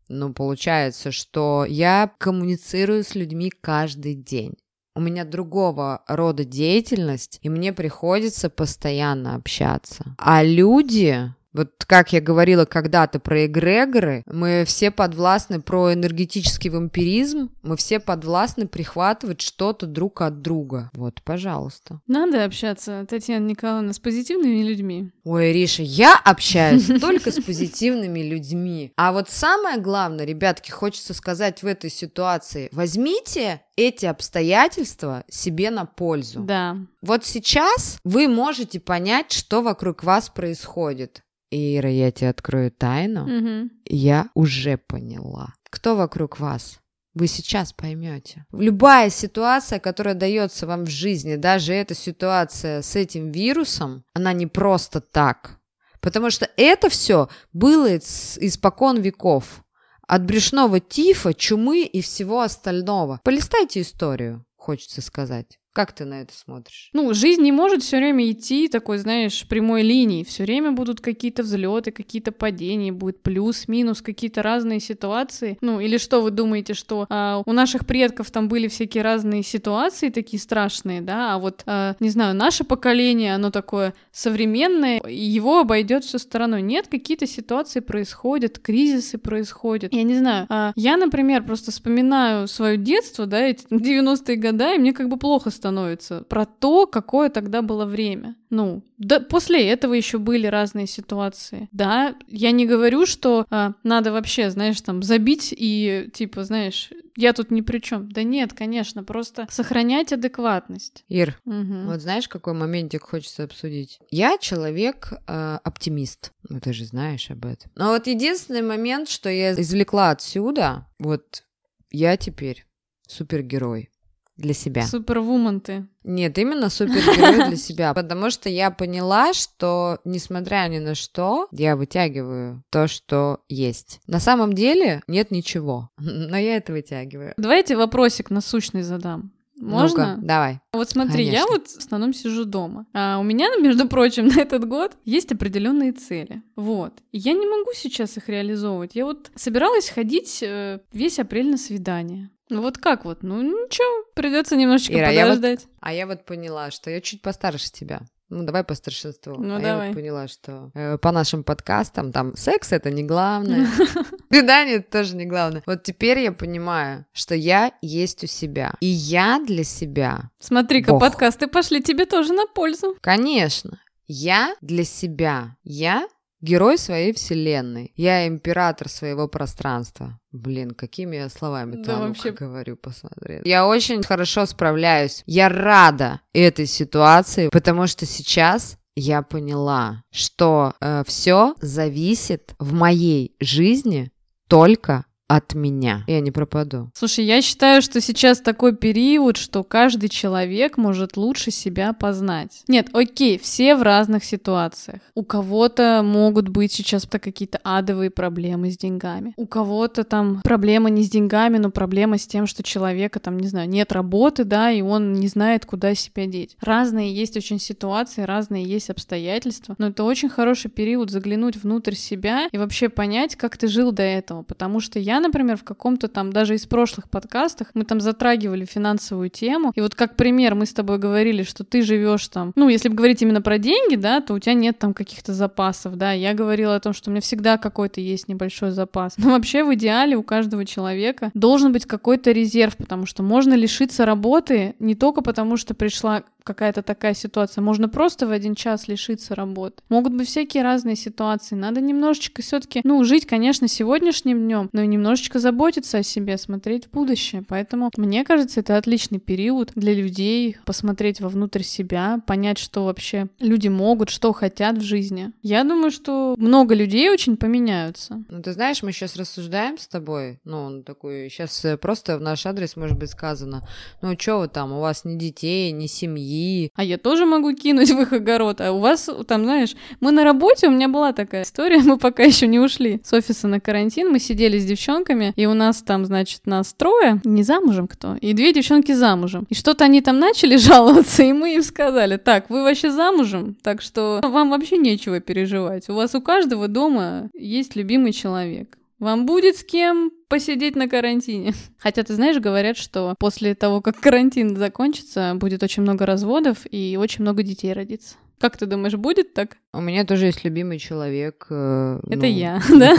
Ну, 0.10 0.34
получается, 0.34 1.12
что 1.12 1.66
я 1.68 2.12
коммуницирую 2.18 3.04
с 3.04 3.16
людьми 3.16 3.52
каждый 3.62 4.16
день. 4.16 4.56
у 4.96 5.00
меня 5.00 5.26
другого 5.26 6.04
рода 6.08 6.44
деятельность, 6.44 7.38
и 7.44 7.50
мне 7.50 7.72
приходится 7.72 8.50
постоянно 8.50 9.36
общаться. 9.36 10.16
А 10.18 10.44
люди, 10.44 11.32
вот 11.54 11.72
как 11.86 12.14
я 12.14 12.22
говорила 12.22 12.66
когда-то 12.66 13.20
про 13.20 13.46
эгрегоры, 13.46 14.24
мы 14.26 14.64
все 14.66 14.92
подвластны 14.92 15.62
про 15.62 15.94
энергетический 15.94 16.70
вампиризм, 16.70 17.50
мы 17.64 17.78
все 17.78 18.00
подвластны 18.00 18.68
прихватывать 18.68 19.42
что-то 19.42 19.86
друг 19.86 20.22
от 20.22 20.42
друга. 20.42 20.90
Вот, 20.94 21.22
пожалуйста. 21.24 22.02
Надо 22.08 22.44
общаться, 22.44 23.06
Татьяна 23.10 23.46
Николаевна, 23.46 23.94
с 23.94 24.00
позитивными 24.00 24.64
людьми. 24.64 25.12
Ой, 25.24 25.52
Риша, 25.52 25.84
я 25.84 26.20
общаюсь 26.24 26.88
только 27.02 27.32
с 27.32 27.42
позитивными 27.42 28.20
людьми. 28.20 28.92
А 28.98 29.12
вот 29.12 29.30
самое 29.30 29.80
главное, 29.80 30.26
ребятки, 30.26 30.72
хочется 30.72 31.14
сказать 31.14 31.64
в 31.64 31.68
этой 31.68 31.90
ситуации, 31.90 32.70
возьмите 32.72 33.62
эти 33.78 34.06
обстоятельства 34.06 35.24
себе 35.30 35.70
на 35.70 35.86
пользу. 35.86 36.42
Да. 36.42 36.78
Вот 37.02 37.24
сейчас 37.24 38.00
вы 38.04 38.28
можете 38.28 38.82
понять, 38.82 39.32
что 39.32 39.62
вокруг 39.62 40.04
вас 40.04 40.30
происходит. 40.30 41.22
Ира, 41.50 41.90
я 41.90 42.12
тебе 42.12 42.30
открою 42.30 42.72
тайну. 42.72 43.26
Мгм. 43.26 43.72
Я 43.86 44.30
уже 44.34 44.78
поняла. 44.78 45.54
Кто 45.70 45.96
вокруг 45.96 46.40
вас? 46.40 46.80
Вы 47.14 47.28
сейчас 47.28 47.72
поймете. 47.74 48.46
Любая 48.52 49.10
ситуация, 49.10 49.80
которая 49.80 50.14
дается 50.14 50.68
вам 50.68 50.86
в 50.86 50.90
жизни, 50.90 51.36
даже 51.36 51.74
эта 51.74 51.96
ситуация 51.96 52.82
с 52.82 52.96
этим 52.96 53.32
вирусом, 53.32 54.04
она 54.14 54.34
не 54.34 54.46
просто 54.46 55.02
так. 55.02 55.58
Потому 56.00 56.30
что 56.30 56.50
это 56.58 56.90
все 56.90 57.28
было 57.54 57.98
испокон 57.98 59.02
веков. 59.02 59.64
От 60.08 60.24
брюшного 60.24 60.80
тифа, 60.80 61.34
чумы 61.34 61.84
и 61.84 62.02
всего 62.02 62.42
остального. 62.42 63.20
Полистайте 63.24 63.82
историю, 63.82 64.46
хочется 64.56 65.02
сказать. 65.02 65.60
Как 65.78 65.92
ты 65.92 66.06
на 66.06 66.22
это 66.22 66.34
смотришь? 66.36 66.90
Ну, 66.94 67.14
жизнь 67.14 67.44
не 67.44 67.52
может 67.52 67.84
все 67.84 67.98
время 67.98 68.32
идти 68.32 68.68
такой, 68.68 68.98
знаешь, 68.98 69.46
прямой 69.48 69.84
линией. 69.84 70.24
Все 70.24 70.42
время 70.42 70.72
будут 70.72 71.02
какие-то 71.02 71.44
взлеты, 71.44 71.92
какие-то 71.92 72.32
падения, 72.32 72.92
будет 72.92 73.22
плюс, 73.22 73.68
минус, 73.68 74.02
какие-то 74.02 74.42
разные 74.42 74.80
ситуации. 74.80 75.60
Ну, 75.62 75.80
или 75.80 76.00
что 76.00 76.22
вы 76.24 76.32
думаете, 76.32 76.74
что 76.74 77.06
а, 77.12 77.44
у 77.46 77.52
наших 77.54 77.86
предков 77.86 78.32
там 78.32 78.48
были 78.48 78.68
всякие 78.70 79.04
разные 79.04 79.44
ситуации 79.44 80.10
такие 80.10 80.42
страшные, 80.42 81.02
да? 81.02 81.36
А 81.36 81.38
вот, 81.38 81.62
а, 81.68 81.96
не 82.00 82.10
знаю, 82.10 82.34
наше 82.34 82.64
поколение, 82.64 83.36
оно 83.36 83.52
такое 83.52 83.94
современное, 84.12 85.00
его 85.08 85.60
обойдет 85.60 86.06
все 86.06 86.18
стороной. 86.18 86.64
Нет, 86.64 86.88
какие-то 86.88 87.28
ситуации 87.28 87.82
происходят, 87.82 88.58
кризисы 88.58 89.20
происходят. 89.20 89.94
Я 89.94 90.02
не 90.02 90.18
знаю. 90.18 90.48
а, 90.50 90.72
я, 90.76 90.98
например, 90.98 91.44
просто 91.44 91.70
вспоминаю 91.70 92.48
свое 92.48 92.78
детство, 92.78 93.28
да, 93.28 93.42
эти 93.42 93.64
90-е 93.68 94.38
годы, 94.38 94.74
и 94.74 94.80
мне 94.80 94.92
как 94.92 95.08
бы 95.08 95.18
плохо 95.18 95.52
становится 95.68 96.22
про 96.22 96.46
то, 96.46 96.88
какое 96.88 97.30
тогда 97.30 97.62
было 97.62 97.86
время. 97.86 98.36
Ну, 98.50 98.84
да, 98.98 99.20
после 99.20 99.70
этого 99.70 99.94
еще 99.94 100.18
были 100.18 100.48
разные 100.48 100.88
ситуации. 100.88 101.68
Да, 101.74 102.16
я 102.28 102.52
не 102.52 102.66
говорю, 102.66 103.06
что 103.06 103.46
а, 103.50 103.74
надо 103.84 104.14
вообще, 104.14 104.50
знаешь, 104.50 104.80
там 104.80 105.04
забить 105.04 105.54
и 105.56 106.10
типа, 106.14 106.46
знаешь, 106.46 106.90
я 107.18 107.34
тут 107.34 107.52
ни 107.52 107.60
при 107.60 107.80
чем. 107.80 108.10
Да 108.10 108.24
нет, 108.24 108.54
конечно, 108.54 109.04
просто 109.04 109.48
сохранять 109.50 110.14
адекватность. 110.14 111.04
Ир, 111.10 111.38
Мгм. 111.44 111.88
Вот 111.88 112.02
знаешь, 112.02 112.30
какой 112.30 112.54
моментик 112.54 113.04
хочется 113.04 113.44
обсудить? 113.44 114.00
Я 114.10 114.38
человек 114.38 115.12
э, 115.28 115.60
оптимист. 115.64 116.32
Ну, 116.48 116.62
ты 116.62 116.72
же 116.72 116.86
знаешь 116.86 117.30
об 117.30 117.46
этом. 117.46 117.72
Но 117.76 117.90
вот 117.90 118.08
единственный 118.08 118.62
момент, 118.62 119.10
что 119.10 119.30
я 119.30 119.54
извлекла 119.54 120.12
отсюда, 120.12 120.88
вот 121.00 121.44
я 121.92 122.16
теперь 122.16 122.66
супергерой 123.08 123.90
для 124.38 124.54
себя. 124.54 124.84
Супервумен 124.86 125.60
ты. 125.60 125.88
Нет, 126.04 126.38
именно 126.38 126.70
супергерой 126.70 127.48
для 127.48 127.58
себя. 127.58 127.94
Потому 127.96 128.30
что 128.30 128.50
я 128.50 128.72
поняла, 128.72 129.34
что, 129.34 130.00
несмотря 130.06 130.68
ни 130.70 130.80
на 130.80 130.96
что, 130.96 131.48
я 131.52 131.76
вытягиваю 131.76 132.64
то, 132.70 132.88
что 132.88 133.42
есть. 133.50 134.00
На 134.08 134.20
самом 134.20 134.54
деле 134.54 135.02
нет 135.08 135.32
ничего, 135.32 135.90
но 135.98 136.38
я 136.38 136.58
это 136.58 136.72
вытягиваю. 136.72 137.34
Давайте 137.38 137.76
вопросик 137.76 138.30
насущный 138.30 138.84
задам. 138.84 139.32
Можно? 139.60 140.16
Ну-ка, 140.16 140.26
давай. 140.26 140.60
Вот 140.72 140.90
смотри, 140.90 141.26
я 141.26 141.44
Конечно. 141.44 141.52
вот 141.52 141.68
в 141.68 141.78
основном 141.78 142.14
сижу 142.14 142.46
дома. 142.46 142.86
А 142.94 143.18
у 143.20 143.24
меня, 143.24 143.48
между 143.62 143.88
прочим, 143.88 144.28
на 144.28 144.40
этот 144.40 144.68
год 144.68 144.94
есть 145.04 145.32
определенные 145.32 145.94
цели. 145.94 146.44
Вот. 146.56 146.94
И 147.12 147.18
я 147.18 147.34
не 147.34 147.48
могу 147.48 147.72
сейчас 147.74 148.18
их 148.18 148.30
реализовывать. 148.30 148.92
Я 148.94 149.06
вот 149.06 149.32
собиралась 149.36 149.90
ходить 149.90 150.44
э, 150.44 150.80
весь 150.92 151.20
апрель 151.20 151.50
на 151.50 151.58
свидание. 151.58 152.30
Ну 152.50 152.62
вот 152.62 152.78
как 152.78 153.06
вот? 153.06 153.24
Ну 153.24 153.42
ничего, 153.42 154.06
придется 154.14 154.56
немножечко 154.56 154.94
Ира, 154.94 155.10
я 155.10 155.26
вот- 155.26 155.36
подождать. 155.36 155.68
А 155.82 155.94
я 155.94 156.08
вот 156.08 156.26
поняла, 156.26 156.72
что 156.72 156.90
я 156.90 157.02
чуть 157.02 157.22
постарше 157.22 157.72
тебя. 157.72 158.02
Ну, 158.30 158.44
давай 158.44 158.66
по 158.66 158.76
старшинству. 158.76 159.36
Ну, 159.38 159.56
а 159.56 159.60
я 159.60 159.64
давай. 159.72 159.88
вот 159.88 159.96
поняла, 159.96 160.28
что 160.28 160.70
э, 160.74 160.98
по 160.98 161.14
нашим 161.14 161.46
подкастам 161.46 162.12
там 162.12 162.36
секс 162.36 162.74
это 162.74 162.92
не 162.92 163.04
главное, 163.04 163.68
свидание 164.30 164.76
это 164.78 164.92
тоже 165.00 165.16
не 165.16 165.26
главное. 165.26 165.64
Вот 165.66 165.84
теперь 165.84 166.20
я 166.20 166.34
понимаю, 166.34 167.06
что 167.14 167.36
я 167.36 167.72
есть 167.82 168.26
у 168.26 168.28
себя. 168.28 168.74
И 168.82 168.88
я 168.88 169.40
для 169.46 169.64
себя, 169.64 170.30
Смотри-ка, 170.40 171.00
подкасты 171.00 171.48
пошли 171.48 171.82
тебе 171.82 172.06
тоже 172.06 172.34
на 172.34 172.48
пользу. 172.48 172.98
конечно, 173.00 173.80
я 174.08 174.56
для 174.60 174.84
себя. 174.84 175.56
Я 175.64 176.06
герой 176.42 176.78
своей 176.78 177.14
вселенной. 177.14 177.92
Я 177.96 178.28
император 178.28 178.90
своего 178.90 179.28
пространства. 179.28 180.20
Блин, 180.32 180.72
какими 180.72 181.16
я 181.16 181.30
словами 181.30 181.76
Да, 181.84 181.96
то 181.96 182.00
вообще. 182.08 182.32
говорю, 182.32 182.76
посмотри. 182.78 183.42
Я 183.44 183.68
очень 183.68 184.04
хорошо 184.04 184.46
справляюсь. 184.46 185.24
Я 185.26 185.50
рада 185.50 186.22
этой 186.34 186.66
ситуации, 186.68 187.50
потому 187.50 187.88
что 187.88 188.06
сейчас 188.06 188.78
я 188.96 189.22
поняла, 189.22 190.04
что 190.12 190.74
все 191.06 191.56
зависит 191.62 192.54
в 192.60 192.74
моей 192.74 193.36
жизни 193.40 194.12
только 194.48 195.06
от 195.28 195.54
меня. 195.56 196.04
Я 196.08 196.22
не 196.22 196.32
пропаду. 196.32 196.90
Слушай, 196.94 197.26
я 197.26 197.42
считаю, 197.42 197.82
что 197.82 198.00
сейчас 198.00 198.40
такой 198.40 198.76
период, 198.76 199.38
что 199.38 199.64
каждый 199.64 200.10
человек 200.10 200.78
может 200.78 201.18
лучше 201.18 201.52
себя 201.52 201.94
познать. 201.94 202.64
Нет, 202.68 202.88
окей, 202.94 203.38
все 203.38 203.76
в 203.76 203.82
разных 203.82 204.24
ситуациях. 204.24 205.02
У 205.16 205.24
кого-то 205.24 206.02
могут 206.04 206.48
быть 206.50 206.72
сейчас 206.72 207.06
то 207.06 207.20
какие-то 207.20 207.60
адовые 207.64 208.10
проблемы 208.10 208.72
с 208.72 208.78
деньгами. 208.78 209.34
У 209.36 209.48
кого-то 209.48 210.04
там 210.04 210.42
проблема 210.44 210.90
не 210.90 211.04
с 211.04 211.10
деньгами, 211.10 211.58
но 211.58 211.72
проблема 211.72 212.18
с 212.18 212.28
тем, 212.28 212.48
что 212.48 212.64
человека 212.64 213.20
там, 213.20 213.38
не 213.38 213.48
знаю, 213.48 213.70
нет 213.70 213.92
работы, 213.92 214.44
да, 214.46 214.72
и 214.72 214.82
он 214.82 215.14
не 215.14 215.28
знает, 215.28 215.66
куда 215.66 215.94
себя 215.96 216.26
деть. 216.26 216.56
Разные 216.62 217.14
есть 217.14 217.36
очень 217.36 217.60
ситуации, 217.60 218.22
разные 218.22 218.64
есть 218.64 218.90
обстоятельства, 218.90 219.76
но 219.78 219.88
это 219.88 220.04
очень 220.04 220.30
хороший 220.30 220.72
период 220.72 221.12
заглянуть 221.12 221.58
внутрь 221.58 221.96
себя 221.96 222.48
и 222.52 222.58
вообще 222.58 222.90
понять, 222.90 223.36
как 223.36 223.58
ты 223.58 223.68
жил 223.68 223.92
до 223.92 224.04
этого, 224.04 224.44
потому 224.44 224.80
что 224.80 225.00
я, 225.00 225.17
например, 225.20 225.58
в 225.58 225.64
каком-то 225.64 226.08
там, 226.08 226.32
даже 226.32 226.56
из 226.56 226.66
прошлых 226.66 227.10
подкастах, 227.10 227.72
мы 227.74 227.84
там 227.84 228.02
затрагивали 228.02 228.66
финансовую 228.66 229.30
тему, 229.30 229.72
и 229.76 229.82
вот 229.82 229.96
как 229.96 230.16
пример 230.16 230.56
мы 230.56 230.66
с 230.66 230.74
тобой 230.74 230.98
говорили, 230.98 231.44
что 231.44 231.64
ты 231.64 231.82
живешь 231.82 232.28
там, 232.28 232.52
ну, 232.56 232.70
если 232.70 232.90
говорить 232.90 233.22
именно 233.22 233.42
про 233.42 233.58
деньги, 233.58 233.96
да, 233.96 234.22
то 234.22 234.34
у 234.34 234.40
тебя 234.40 234.54
нет 234.54 234.80
там 234.80 234.94
каких-то 234.94 235.34
запасов, 235.34 235.96
да, 235.96 236.12
я 236.12 236.34
говорила 236.34 236.76
о 236.76 236.80
том, 236.80 236.94
что 236.94 237.10
у 237.10 237.12
меня 237.12 237.22
всегда 237.22 237.58
какой-то 237.58 238.02
есть 238.02 238.28
небольшой 238.28 238.72
запас, 238.72 239.14
но 239.18 239.32
вообще 239.32 239.64
в 239.64 239.74
идеале 239.74 240.16
у 240.16 240.24
каждого 240.24 240.66
человека 240.66 241.32
должен 241.34 241.72
быть 241.72 241.86
какой-то 241.86 242.32
резерв, 242.32 242.78
потому 242.78 243.06
что 243.06 243.24
можно 243.24 243.54
лишиться 243.54 244.06
работы 244.06 244.76
не 244.80 244.96
только 244.96 245.22
потому, 245.22 245.58
что 245.58 245.74
пришла 245.74 246.24
какая-то 246.48 246.82
такая 246.82 247.14
ситуация. 247.14 247.62
Можно 247.62 247.90
просто 247.90 248.26
в 248.26 248.32
один 248.32 248.56
час 248.56 248.88
лишиться 248.88 249.36
работы. 249.36 249.84
Могут 249.90 250.14
быть 250.14 250.30
всякие 250.30 250.64
разные 250.64 250.96
ситуации. 250.96 251.56
Надо 251.56 251.82
немножечко 251.82 252.42
все-таки, 252.42 252.80
ну, 252.86 253.04
жить, 253.04 253.26
конечно, 253.26 253.68
сегодняшним 253.68 254.40
днем, 254.40 254.70
но 254.72 254.82
и 254.82 254.88
немножечко 255.08 255.40
заботиться 255.40 256.00
о 256.00 256.04
себе, 256.04 256.38
смотреть 256.38 256.88
в 256.88 256.92
будущее. 256.92 257.42
Поэтому, 257.48 257.90
мне 257.96 258.26
кажется, 258.26 258.60
это 258.60 258.76
отличный 258.76 259.20
период 259.20 259.72
для 259.74 259.94
людей 259.94 260.58
посмотреть 260.66 261.22
вовнутрь 261.22 261.62
себя, 261.62 262.20
понять, 262.28 262.58
что 262.58 262.84
вообще 262.84 263.28
люди 263.40 263.70
могут, 263.70 264.10
что 264.10 264.34
хотят 264.34 264.78
в 264.78 264.82
жизни. 264.82 265.32
Я 265.42 265.64
думаю, 265.64 265.92
что 265.92 266.36
много 266.38 266.76
людей 266.76 267.10
очень 267.10 267.38
поменяются. 267.38 268.22
Ну, 268.30 268.42
ты 268.42 268.52
знаешь, 268.52 268.84
мы 268.84 268.92
сейчас 268.92 269.16
рассуждаем 269.16 269.78
с 269.78 269.88
тобой, 269.88 270.40
ну, 270.44 270.84
такой, 270.84 271.30
сейчас 271.30 271.66
просто 271.80 272.18
в 272.18 272.22
наш 272.22 272.46
адрес 272.46 272.76
может 272.76 272.98
быть 272.98 273.10
сказано, 273.10 273.66
ну, 274.02 274.20
что 274.20 274.40
вы 274.40 274.50
там, 274.50 274.74
у 274.74 274.82
вас 274.82 275.06
ни 275.06 275.18
детей, 275.18 275.72
ни 275.72 275.88
семьи, 275.88 276.70
А 276.76 276.84
я 276.84 276.98
тоже 276.98 277.26
могу 277.26 277.54
кинуть 277.54 277.92
в 277.92 278.02
их 278.02 278.12
огород. 278.12 278.60
А 278.60 278.74
у 278.74 278.80
вас 278.80 279.10
там, 279.26 279.46
знаешь, 279.46 279.74
мы 280.02 280.12
на 280.12 280.26
работе, 280.26 280.68
у 280.68 280.72
меня 280.72 280.90
была 280.90 281.14
такая 281.14 281.44
история, 281.44 281.78
мы 281.82 281.98
пока 281.98 282.24
еще 282.24 282.48
не 282.48 282.60
ушли 282.60 283.00
с 283.06 283.14
офиса 283.14 283.48
на 283.48 283.62
карантин, 283.62 284.10
мы 284.10 284.20
сидели 284.20 284.60
с 284.60 284.66
девчонками, 284.66 284.97
и 285.36 285.46
у 285.46 285.54
нас 285.54 285.82
там, 285.82 286.06
значит, 286.06 286.46
нас 286.46 286.74
трое, 286.74 287.22
не 287.24 287.44
замужем 287.44 287.88
кто, 287.88 288.16
и 288.16 288.34
две 288.34 288.54
девчонки 288.54 288.92
замужем. 288.92 289.46
И 289.50 289.56
что-то 289.56 289.86
они 289.86 290.02
там 290.02 290.20
начали 290.20 290.58
жаловаться, 290.58 291.24
и 291.24 291.34
мы 291.34 291.56
им 291.56 291.64
сказали, 291.64 292.18
так, 292.18 292.50
вы 292.50 292.64
вообще 292.64 292.92
замужем, 292.92 293.56
так 293.62 293.82
что 293.82 294.20
вам 294.24 294.50
вообще 294.50 294.78
нечего 294.78 295.20
переживать. 295.20 295.90
У 295.90 295.94
вас 295.94 296.16
у 296.16 296.22
каждого 296.22 296.68
дома 296.68 297.30
есть 297.34 297.76
любимый 297.76 298.14
человек. 298.14 298.78
Вам 299.00 299.28
будет 299.28 299.58
с 299.58 299.64
кем 299.64 300.12
посидеть 300.28 300.76
на 300.76 300.90
карантине. 300.90 301.54
Хотя, 301.78 302.04
ты 302.04 302.16
знаешь, 302.16 302.40
говорят, 302.40 302.78
что 302.78 303.16
после 303.20 303.54
того, 303.54 303.82
как 303.82 304.00
карантин 304.00 304.56
закончится, 304.56 305.34
будет 305.36 305.62
очень 305.62 305.84
много 305.84 306.06
разводов 306.06 306.60
и 306.70 306.98
очень 307.00 307.22
много 307.22 307.44
детей 307.44 307.74
родится. 307.74 308.16
Как 308.40 308.58
ты 308.58 308.66
думаешь, 308.66 308.96
будет 308.96 309.34
так? 309.34 309.58
У 309.74 309.82
меня 309.82 310.06
тоже 310.06 310.28
есть 310.28 310.44
любимый 310.44 310.78
человек. 310.80 311.48
Э, 311.50 312.00
Это 312.04 312.20
ну, 312.20 312.26
я, 312.26 312.62
да? 312.70 312.96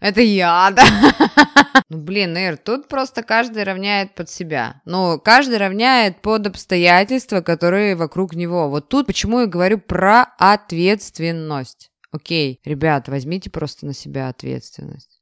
Это 0.00 0.20
я, 0.20 0.70
да. 0.76 0.84
Ну, 1.88 1.98
блин, 1.98 2.36
Ир, 2.36 2.56
тут 2.56 2.88
просто 2.88 3.22
каждый 3.22 3.62
равняет 3.62 4.14
под 4.14 4.28
себя. 4.28 4.82
Ну, 4.84 5.18
каждый 5.18 5.58
равняет 5.58 6.22
под 6.22 6.46
обстоятельства, 6.46 7.40
которые 7.40 7.96
вокруг 7.96 8.34
него. 8.34 8.68
Вот 8.68 8.88
тут 8.88 9.06
почему 9.06 9.40
я 9.40 9.46
говорю 9.46 9.78
про 9.78 10.24
ответственность. 10.38 11.90
Окей, 12.10 12.60
ребят, 12.64 13.08
возьмите 13.08 13.50
просто 13.50 13.86
на 13.86 13.94
себя 13.94 14.28
ответственность 14.28 15.13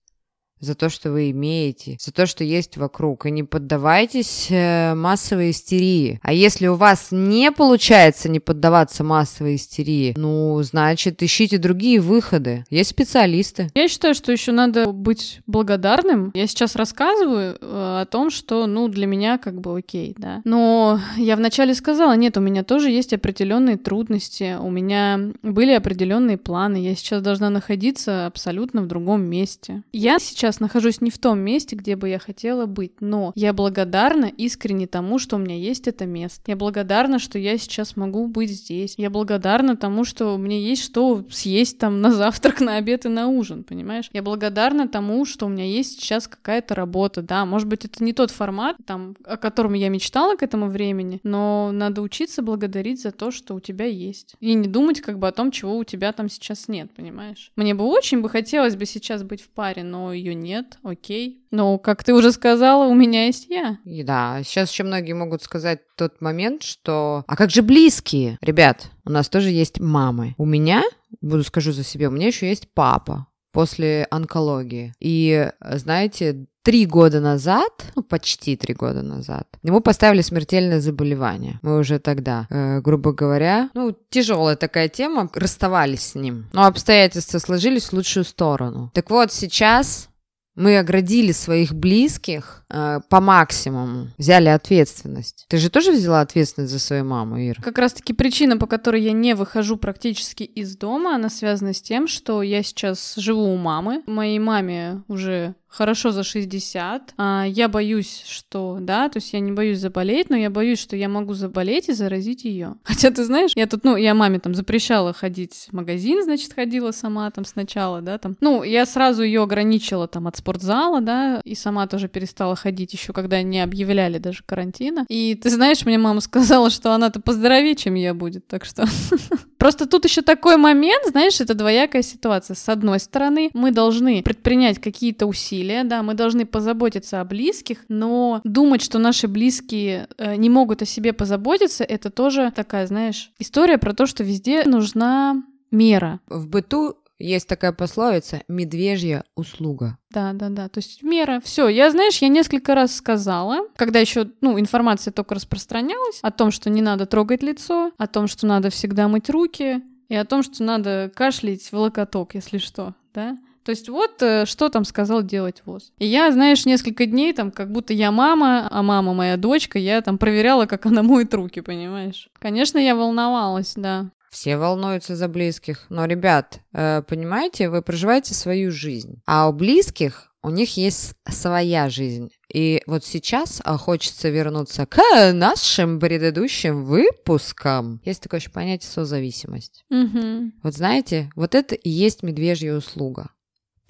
за 0.63 0.75
то, 0.77 0.89
что 0.89 1.11
вы 1.11 1.31
имеете, 1.33 1.99
за 2.01 2.13
то, 2.13 2.25
что 2.25 2.45
есть 2.45 2.77
вокруг, 2.77 3.27
и 3.27 3.31
не 3.31 3.43
поддавайтесь 3.43 4.47
э, 4.49 4.95
массовой 4.95 5.51
истерии. 5.51 6.21
А 6.23 6.33
если 6.33 6.69
у 6.69 6.77
вас 6.77 7.09
не 7.11 7.51
получается 7.51 8.29
не 8.29 8.41
поддаваться 8.41 9.03
массовой 9.03 9.57
истерии, 9.57 10.15
ну, 10.17 10.63
значит, 10.63 11.23
ищите 11.23 11.59
другие 11.59 12.01
выходы. 12.01 12.65
Есть 12.71 12.91
специалисты. 12.91 13.71
Я 13.75 13.89
считаю, 13.89 14.15
что 14.15 14.31
еще 14.31 14.53
надо 14.53 14.93
быть 14.93 15.41
благодарным. 15.47 16.31
Я 16.33 16.47
сейчас 16.47 16.77
рассказываю 16.77 17.59
э, 17.61 18.01
о 18.03 18.07
том, 18.07 18.31
что, 18.31 18.67
ну, 18.67 18.87
для 18.89 19.07
меня 19.07 19.39
как 19.39 19.61
бы 19.61 19.77
окей, 19.77 20.15
да. 20.17 20.41
Но 20.45 21.01
я 21.17 21.35
вначале 21.35 21.75
сказала, 21.75 22.15
нет, 22.15 22.37
у 22.37 22.41
меня 22.41 22.63
тоже 22.63 22.91
есть 22.91 23.13
определенные 23.13 23.77
трудности, 23.77 24.57
у 24.61 24.71
меня 24.71 25.19
были 25.43 25.73
определенные 25.73 26.39
планы, 26.39 26.77
я 26.77 26.95
сейчас 26.95 27.21
должна 27.21 27.51
находиться 27.51 28.27
абсолютно 28.27 28.83
в 28.83 28.87
другом 28.87 29.23
месте. 29.23 29.83
Я 29.93 30.21
сейчас 30.21 30.52
нахожусь 30.61 31.01
не 31.01 31.11
в 31.11 31.19
том 31.19 31.39
месте, 31.39 31.77
где 31.77 31.97
бы 31.97 32.09
я 32.09 32.19
хотела 32.19 32.67
быть, 32.67 33.01
но 33.01 33.33
я 33.35 33.53
благодарна 33.53 34.27
искренне 34.27 34.87
тому, 34.87 35.19
что 35.19 35.37
у 35.37 35.39
меня 35.39 35.57
есть 35.57 35.89
это 35.89 36.07
место. 36.07 36.43
Я 36.47 36.57
благодарна, 36.57 37.19
что 37.19 37.39
я 37.39 37.59
сейчас 37.59 37.97
могу 37.97 38.27
быть 38.27 38.51
здесь. 38.51 38.95
Я 38.97 39.11
благодарна 39.11 39.77
тому, 39.77 40.05
что 40.05 40.37
мне 40.39 40.61
есть 40.63 40.83
что 40.83 41.25
съесть 41.31 41.79
там 41.79 42.01
на 42.01 42.13
завтрак, 42.13 42.61
на 42.61 42.77
обед 42.77 43.07
и 43.07 43.09
на 43.09 43.29
ужин, 43.29 43.65
понимаешь? 43.65 44.11
Я 44.13 44.23
благодарна 44.23 44.89
тому, 44.89 45.25
что 45.25 45.47
у 45.47 45.49
меня 45.49 45.65
есть 45.65 46.01
сейчас 46.01 46.29
какая-то 46.29 46.75
работа, 46.75 47.23
да, 47.23 47.45
может 47.45 47.69
быть, 47.69 47.85
это 47.85 48.03
не 48.05 48.13
тот 48.13 48.31
формат, 48.31 48.77
там, 48.87 49.17
о 49.25 49.37
котором 49.37 49.75
я 49.75 49.89
мечтала 49.89 50.37
к 50.37 50.43
этому 50.43 50.69
времени, 50.69 51.21
но 51.23 51.71
надо 51.73 52.03
учиться 52.03 52.43
благодарить 52.43 53.01
за 53.01 53.13
то, 53.13 53.31
что 53.31 53.55
у 53.55 53.61
тебя 53.61 53.87
есть. 53.87 54.35
И 54.41 54.55
не 54.55 54.69
думать 54.69 55.01
как 55.01 55.19
бы 55.19 55.29
о 55.29 55.33
том, 55.33 55.51
чего 55.51 55.77
у 55.77 55.85
тебя 55.85 56.13
там 56.13 56.29
сейчас 56.29 56.69
нет, 56.69 56.91
понимаешь? 56.95 57.53
Мне 57.57 57.75
бы 57.75 57.85
очень 57.85 58.21
бы 58.21 58.29
хотелось 58.29 58.77
бы 58.77 58.87
сейчас 58.87 59.23
быть 59.23 59.43
в 59.43 59.49
паре, 59.49 59.83
но 59.83 60.13
ее 60.13 60.35
нет, 60.43 60.79
окей. 60.83 61.47
Но, 61.51 61.79
как 61.79 62.05
ты 62.05 62.15
уже 62.15 62.33
сказала, 62.33 62.87
у 62.87 62.95
меня 62.95 63.27
есть 63.27 63.49
я. 63.49 63.79
И 63.85 64.03
да, 64.03 64.43
сейчас 64.45 64.71
еще 64.71 64.85
многие 64.85 65.13
могут 65.13 65.43
сказать 65.43 65.81
тот 65.97 66.21
момент, 66.21 66.63
что... 66.63 67.25
А 67.27 67.37
как 67.37 67.51
же 67.51 67.63
близкие? 67.63 68.39
Ребят, 68.41 68.91
у 69.05 69.11
нас 69.11 69.29
тоже 69.29 69.51
есть 69.51 69.81
мамы. 69.81 70.35
У 70.39 70.45
меня, 70.45 70.83
буду 71.21 71.45
скажу 71.45 71.73
за 71.73 71.85
себя, 71.85 72.09
у 72.09 72.13
меня 72.13 72.27
еще 72.27 72.49
есть 72.49 72.69
папа 72.75 73.27
после 73.53 74.07
онкологии. 74.11 74.95
И, 74.99 75.51
знаете, 75.61 76.47
три 76.63 76.87
года 76.87 77.21
назад, 77.21 77.71
ну, 77.95 78.03
почти 78.03 78.57
три 78.57 78.75
года 78.75 79.03
назад, 79.03 79.47
ему 79.63 79.81
поставили 79.81 80.23
смертельное 80.23 80.81
заболевание. 80.81 81.59
Мы 81.63 81.79
уже 81.79 81.99
тогда, 81.99 82.47
э, 82.51 82.81
грубо 82.81 83.13
говоря, 83.13 83.71
ну, 83.75 83.95
тяжелая 84.11 84.57
такая 84.57 84.89
тема, 84.89 85.29
расставались 85.35 86.03
с 86.03 86.15
ним. 86.15 86.47
Но 86.53 86.65
обстоятельства 86.65 87.39
сложились 87.39 87.87
в 87.87 87.93
лучшую 87.93 88.25
сторону. 88.25 88.91
Так 88.95 89.11
вот, 89.11 89.33
сейчас 89.33 90.09
мы 90.55 90.79
оградили 90.79 91.33
своих 91.33 91.73
близких 91.73 92.65
э, 92.69 93.01
по 93.09 93.21
максимуму, 93.21 94.09
взяли 94.19 94.49
ответственность. 94.49 95.47
Ты 95.49 95.57
же 95.57 95.71
тоже 95.71 95.93
взяла 95.93 96.21
ответственность 96.21 96.73
за 96.73 96.79
свою 96.79 97.05
маму, 97.05 97.39
Ир? 97.39 97.61
Как 97.63 97.79
раз-таки 97.79 98.13
причина, 98.13 98.57
по 98.57 98.67
которой 98.67 99.03
я 99.03 99.13
не 99.13 99.35
выхожу 99.35 99.77
практически 99.77 100.43
из 100.43 100.77
дома, 100.77 101.15
она 101.15 101.31
связана 101.31 101.73
с 101.73 101.81
тем, 101.81 102.07
что 102.07 102.43
я 102.43 102.63
сейчас 102.63 103.15
живу 103.17 103.53
у 103.53 103.57
мамы. 103.57 104.03
Моей 104.07 104.39
маме 104.39 105.03
уже 105.09 105.55
хорошо 105.73 106.11
за 106.11 106.23
60. 106.23 107.15
А, 107.17 107.45
я 107.49 107.69
боюсь, 107.69 108.23
что, 108.27 108.79
да, 108.81 109.09
то 109.09 109.17
есть 109.17 109.33
я 109.33 109.41
не 109.41 109.53
боюсь 109.53 109.79
заболеть, 109.79 110.29
но 110.31 110.37
я 110.37 110.51
боюсь, 110.51 110.79
что 110.79 110.97
я 110.97 111.09
могу 111.09 111.35
заболеть 111.35 111.89
и 111.89 111.93
заразить 111.93 112.45
ее. 112.45 112.77
Хотя 112.85 113.11
ты 113.11 113.25
знаешь, 113.25 113.53
я 113.57 113.67
тут, 113.67 113.85
ну, 113.85 113.97
я 113.97 114.15
маме 114.15 114.39
там 114.39 114.55
запрещала 114.55 115.13
ходить 115.13 115.69
в 115.71 115.73
магазин, 115.73 116.23
значит, 116.23 116.53
ходила 116.53 116.93
сама 116.93 117.31
там 117.31 117.45
сначала, 117.45 118.03
да, 118.03 118.19
там. 118.19 118.37
Ну, 118.41 118.63
я 118.63 118.85
сразу 118.85 119.23
ее 119.23 119.43
ограничила 119.43 120.07
там 120.07 120.27
от 120.27 120.37
спортзала, 120.37 121.01
да, 121.01 121.41
и 121.45 121.55
сама 121.55 121.87
тоже 121.87 122.09
перестала 122.09 122.55
ходить 122.55 122.93
еще, 122.93 123.13
когда 123.13 123.43
не 123.43 123.61
объявляли 123.61 124.19
даже 124.19 124.43
карантина. 124.45 125.07
И 125.09 125.35
ты 125.35 125.49
знаешь, 125.51 125.87
мне 125.87 125.99
мама 125.99 126.21
сказала, 126.21 126.71
что 126.71 126.93
она-то 126.93 127.21
поздоровее, 127.21 127.75
чем 127.75 127.95
я 127.95 128.15
будет, 128.15 128.47
так 128.47 128.65
что... 128.65 128.85
Просто 129.63 129.87
тут 129.87 130.05
еще 130.05 130.23
такой 130.23 130.57
момент, 130.57 131.07
знаешь, 131.07 131.41
это 131.41 131.55
двоякая 131.55 132.03
ситуация. 132.03 132.57
С 132.57 132.69
одной 132.69 132.99
стороны, 132.99 133.49
мы 133.55 133.71
должны 133.71 134.21
предпринять 134.21 134.81
какие-то 134.81 135.27
усилия, 135.27 135.62
да, 135.85 136.03
мы 136.03 136.15
должны 136.15 136.47
позаботиться 136.47 137.21
о 137.21 137.25
близких, 137.25 137.85
но 137.89 138.41
думать, 138.45 138.83
что 138.83 138.99
наши 138.99 139.29
близкие 139.29 140.09
э, 140.19 140.37
не 140.37 140.51
могут 140.51 140.83
о 140.83 140.87
себе 140.87 141.13
позаботиться, 141.13 141.85
это 141.85 142.11
тоже 142.11 142.53
такая, 142.55 142.87
знаешь, 142.87 143.31
история 143.39 143.79
про 143.79 143.95
то, 143.95 144.07
что 144.07 144.25
везде 144.25 144.65
нужна 144.65 145.43
мера. 145.71 146.21
В 146.27 146.49
быту 146.49 146.97
есть 147.23 147.49
такая 147.49 147.73
пословица 147.73 148.43
«медвежья 148.49 149.25
услуга». 149.37 149.97
Да, 150.11 150.33
да, 150.33 150.49
да. 150.49 150.69
То 150.69 150.79
есть 150.79 151.03
мера. 151.03 151.41
Все. 151.43 151.69
Я, 151.69 151.91
знаешь, 151.91 152.19
я 152.19 152.29
несколько 152.29 152.75
раз 152.75 152.95
сказала, 152.95 153.61
когда 153.77 154.01
еще, 154.01 154.31
ну, 154.41 154.59
информация 154.59 155.13
только 155.13 155.35
распространялась 155.35 156.19
о 156.23 156.31
том, 156.31 156.51
что 156.51 156.69
не 156.69 156.83
надо 156.83 157.07
трогать 157.07 157.43
лицо, 157.43 157.93
о 157.97 158.07
том, 158.07 158.27
что 158.27 158.47
надо 158.47 158.71
всегда 158.71 159.09
мыть 159.09 159.31
руки, 159.31 159.83
и 160.09 160.15
о 160.15 160.25
том, 160.25 160.43
что 160.43 160.63
надо 160.63 161.11
кашлять 161.15 161.63
в 161.63 161.75
локоток, 161.75 162.35
если 162.35 162.59
что, 162.59 162.95
да. 163.15 163.39
То 163.65 163.71
есть 163.71 163.89
вот 163.89 164.23
э, 164.23 164.45
что 164.47 164.69
там 164.69 164.85
сказал 164.85 165.23
делать 165.23 165.63
ВОЗ. 165.65 165.93
И 165.99 166.07
я, 166.07 166.33
знаешь, 166.33 166.67
несколько 166.67 167.07
дней 167.07 167.33
там, 167.33 167.51
как 167.51 167.71
будто 167.71 167.93
я 167.93 168.11
мама, 168.11 168.69
а 168.71 168.83
мама 168.83 169.15
моя 169.15 169.37
дочка, 169.37 169.79
я 169.79 170.01
там 170.01 170.19
проверяла, 170.19 170.67
как 170.67 170.87
она 170.87 171.03
моет 171.03 171.33
руки, 171.35 171.61
понимаешь? 171.61 172.29
Конечно, 172.39 172.79
я 172.79 172.95
волновалась, 172.95 173.75
да. 173.77 174.11
Все 174.31 174.57
волнуются 174.57 175.15
за 175.15 175.29
близких. 175.29 175.87
Но, 175.91 176.07
ребят, 176.07 176.61
э, 176.73 177.03
понимаете, 177.07 177.69
вы 177.69 177.83
проживаете 177.83 178.35
свою 178.35 178.71
жизнь. 178.71 179.21
А 179.27 179.49
у 179.49 179.53
близких 179.53 180.33
у 180.43 180.51
них 180.51 180.77
есть 180.77 181.15
своя 181.29 181.89
жизнь. 181.89 182.31
И 182.53 182.83
вот 182.87 183.05
сейчас 183.05 183.63
а, 183.65 183.79
хочется 183.79 184.29
вернуться 184.29 184.87
к 184.87 185.01
нашим 185.33 186.01
предыдущим 186.01 186.85
выпускам. 186.85 188.01
Есть 188.05 188.23
такое 188.23 188.41
еще 188.41 188.51
понятие 188.51 188.91
созависимость. 188.91 189.85
Угу. 189.91 190.53
Вот 190.63 190.75
знаете, 190.75 191.31
вот 191.37 191.55
это 191.55 191.75
и 191.75 191.89
есть 191.89 192.23
медвежья 192.23 192.75
услуга. 192.75 193.31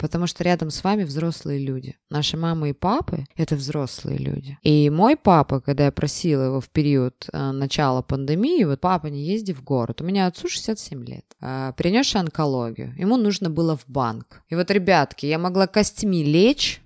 Потому 0.03 0.27
что 0.27 0.43
рядом 0.43 0.69
с 0.69 0.83
вами 0.83 1.05
взрослые 1.05 1.59
люди. 1.59 1.95
Наши 2.09 2.35
мамы 2.35 2.71
и 2.71 2.73
папы– 2.73 3.23
это 3.37 3.55
взрослые 3.55 4.17
люди. 4.17 4.57
И 4.61 4.89
мой 4.89 5.15
папа, 5.15 5.61
когда 5.61 5.85
я 5.85 5.93
просила 5.93 6.43
его 6.43 6.59
в 6.59 6.67
период 6.67 7.29
э, 7.31 7.51
начала 7.51 8.01
пандемии, 8.01 8.65
вот 8.65 8.81
папа, 8.81 9.07
не 9.07 9.23
езди 9.23 9.53
в 9.53 9.63
город. 9.63 10.01
У 10.01 10.03
меня 10.03 10.27
отцу 10.27 10.49
67 10.49 11.05
лет. 11.05 11.23
Э, 11.39 11.71
принесший 11.77 12.19
онкологию. 12.19 12.93
Ему 12.97 13.15
нужно 13.15 13.49
было 13.49 13.77
в 13.77 13.85
банк. 13.87 14.43
И 14.49 14.55
вот, 14.55 14.69
ребятки, 14.71 15.25
я 15.25 15.39
могла 15.39 15.67
костьми 15.67 16.21
лечь, 16.21 16.81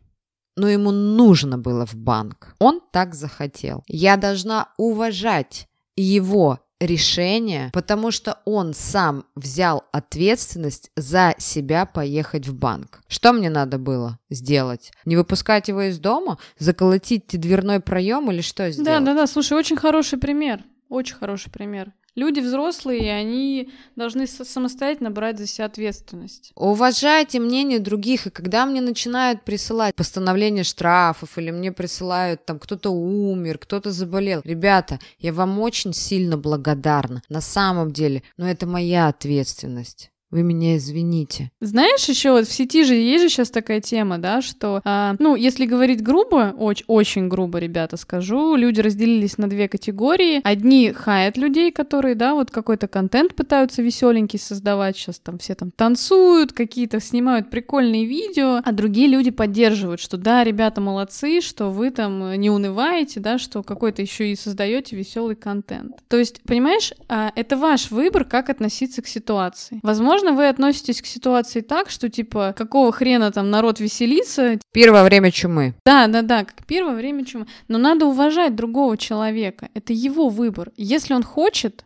но 0.56 0.70
ему 0.70 0.92
нужно 0.92 1.58
было 1.58 1.88
в 1.88 1.96
банк. 1.96 2.54
Он 2.60 2.82
так 2.92 3.16
захотел. 3.16 3.84
Я 3.88 4.18
должна 4.18 4.70
уважать 4.78 5.68
его 5.96 6.60
решение, 6.80 7.70
потому 7.74 8.12
что 8.12 8.40
он 8.46 8.74
сам 8.74 9.26
взял 9.36 9.86
ответственность 9.92 10.92
за 10.96 11.36
себя 11.38 11.86
поехать 11.86 12.48
в 12.48 12.54
банк. 12.56 13.02
Что 13.08 13.34
мне 13.34 13.50
надо 13.50 13.78
было 13.78 14.20
сделать? 14.30 14.92
Не 15.06 15.16
выпускать 15.16 15.68
его 15.68 15.84
из 15.84 16.00
дома? 16.00 16.38
Заколотить 16.60 17.28
дверной 17.28 17.80
проем 17.80 18.32
или 18.32 18.42
что 18.42 18.70
сделать? 18.72 18.86
Да, 18.86 19.00
да, 19.00 19.14
да, 19.14 19.28
слушай, 19.28 19.58
очень 19.58 19.78
хороший 19.78 20.20
пример. 20.20 20.64
Очень 20.90 21.16
хороший 21.16 21.52
пример. 21.52 21.92
Люди 22.18 22.40
взрослые, 22.40 23.06
и 23.06 23.10
они 23.10 23.70
должны 23.96 24.26
самостоятельно 24.26 25.12
брать 25.12 25.38
за 25.38 25.46
себя 25.46 25.66
ответственность. 25.66 26.52
Уважайте 26.56 27.40
мнение 27.40 27.78
других, 27.78 28.26
и 28.26 28.32
когда 28.32 28.66
мне 28.66 28.82
начинают 28.82 29.44
присылать 29.44 29.94
постановление 29.94 30.64
штрафов, 30.64 31.38
или 31.38 31.52
мне 31.52 31.72
присылают 31.72 32.44
там 32.44 32.58
кто-то 32.58 32.90
умер, 32.90 33.60
кто-то 33.60 33.92
заболел, 33.92 34.42
ребята, 34.44 35.00
я 35.20 35.32
вам 35.32 35.60
очень 35.60 35.94
сильно 35.94 36.38
благодарна, 36.38 37.22
на 37.30 37.40
самом 37.40 37.92
деле, 37.92 38.24
но 38.36 38.50
это 38.50 38.66
моя 38.66 39.10
ответственность. 39.10 40.10
Вы 40.30 40.44
меня 40.44 40.76
извините. 40.76 41.52
Знаешь, 41.62 42.04
еще 42.10 42.32
вот 42.32 42.48
в 42.48 42.52
сети 42.52 42.84
же 42.84 42.96
есть 42.96 43.24
же 43.24 43.30
сейчас 43.30 43.50
такая 43.50 43.80
тема, 43.80 44.18
да, 44.18 44.42
что, 44.42 44.82
а, 44.84 45.16
ну, 45.20 45.36
если 45.36 45.66
говорить 45.66 46.04
грубо, 46.04 46.54
очень, 46.58 46.84
очень 46.88 47.28
грубо, 47.30 47.60
ребята, 47.60 47.96
скажу, 47.96 48.56
люди 48.56 48.82
разделились 48.82 49.38
на 49.38 49.50
две 49.50 49.70
категории. 49.70 50.42
Одни 50.44 50.92
хаят 50.92 51.38
людей, 51.38 51.72
которые, 51.72 52.16
да, 52.16 52.34
вот 52.34 52.52
какой-то 52.52 52.90
контент 52.90 53.36
пытаются 53.36 53.82
веселенький 53.82 54.38
создавать, 54.38 54.98
сейчас 54.98 55.20
там 55.20 55.38
все 55.38 55.56
там 55.56 55.72
танцуют, 55.72 56.52
какие-то 56.52 57.00
снимают 57.00 57.50
прикольные 57.50 58.06
видео, 58.06 58.62
а 58.66 58.72
другие 58.74 59.08
люди 59.08 59.32
поддерживают, 59.32 60.02
что 60.02 60.18
да, 60.18 60.44
ребята 60.44 60.82
молодцы, 60.82 61.40
что 61.40 61.72
вы 61.72 61.90
там 61.90 62.34
не 62.34 62.50
унываете, 62.50 63.22
да, 63.22 63.38
что 63.38 63.64
какой-то 63.64 64.02
еще 64.02 64.30
и 64.32 64.36
создаете 64.36 64.98
веселый 64.98 65.38
контент. 65.38 65.94
То 66.10 66.18
есть, 66.18 66.42
понимаешь, 66.42 66.92
а, 67.08 67.32
это 67.36 67.56
ваш 67.56 67.92
выбор, 67.92 68.26
как 68.26 68.50
относиться 68.50 69.02
к 69.02 69.08
ситуации. 69.08 69.80
Возможно, 69.84 70.17
Возможно, 70.18 70.36
вы 70.36 70.50
относитесь 70.50 71.00
к 71.00 71.06
ситуации 71.06 71.62
так, 71.62 71.92
что 71.92 72.10
типа, 72.10 72.56
какого 72.58 72.92
хрена 72.92 73.32
там 73.32 73.52
народ 73.52 73.80
веселится? 73.80 74.58
Первое 74.74 75.04
время 75.04 75.30
чумы. 75.32 75.76
Да, 75.86 76.08
да, 76.08 76.24
да, 76.24 76.44
как 76.44 76.66
первое 76.66 76.96
время 76.96 77.24
чумы. 77.24 77.46
Но 77.68 77.78
надо 77.78 78.08
уважать 78.08 78.56
другого 78.56 78.98
человека. 78.98 79.70
Это 79.76 79.94
его 79.94 80.30
выбор. 80.30 80.72
Если 80.76 81.14
он 81.14 81.22
хочет, 81.22 81.86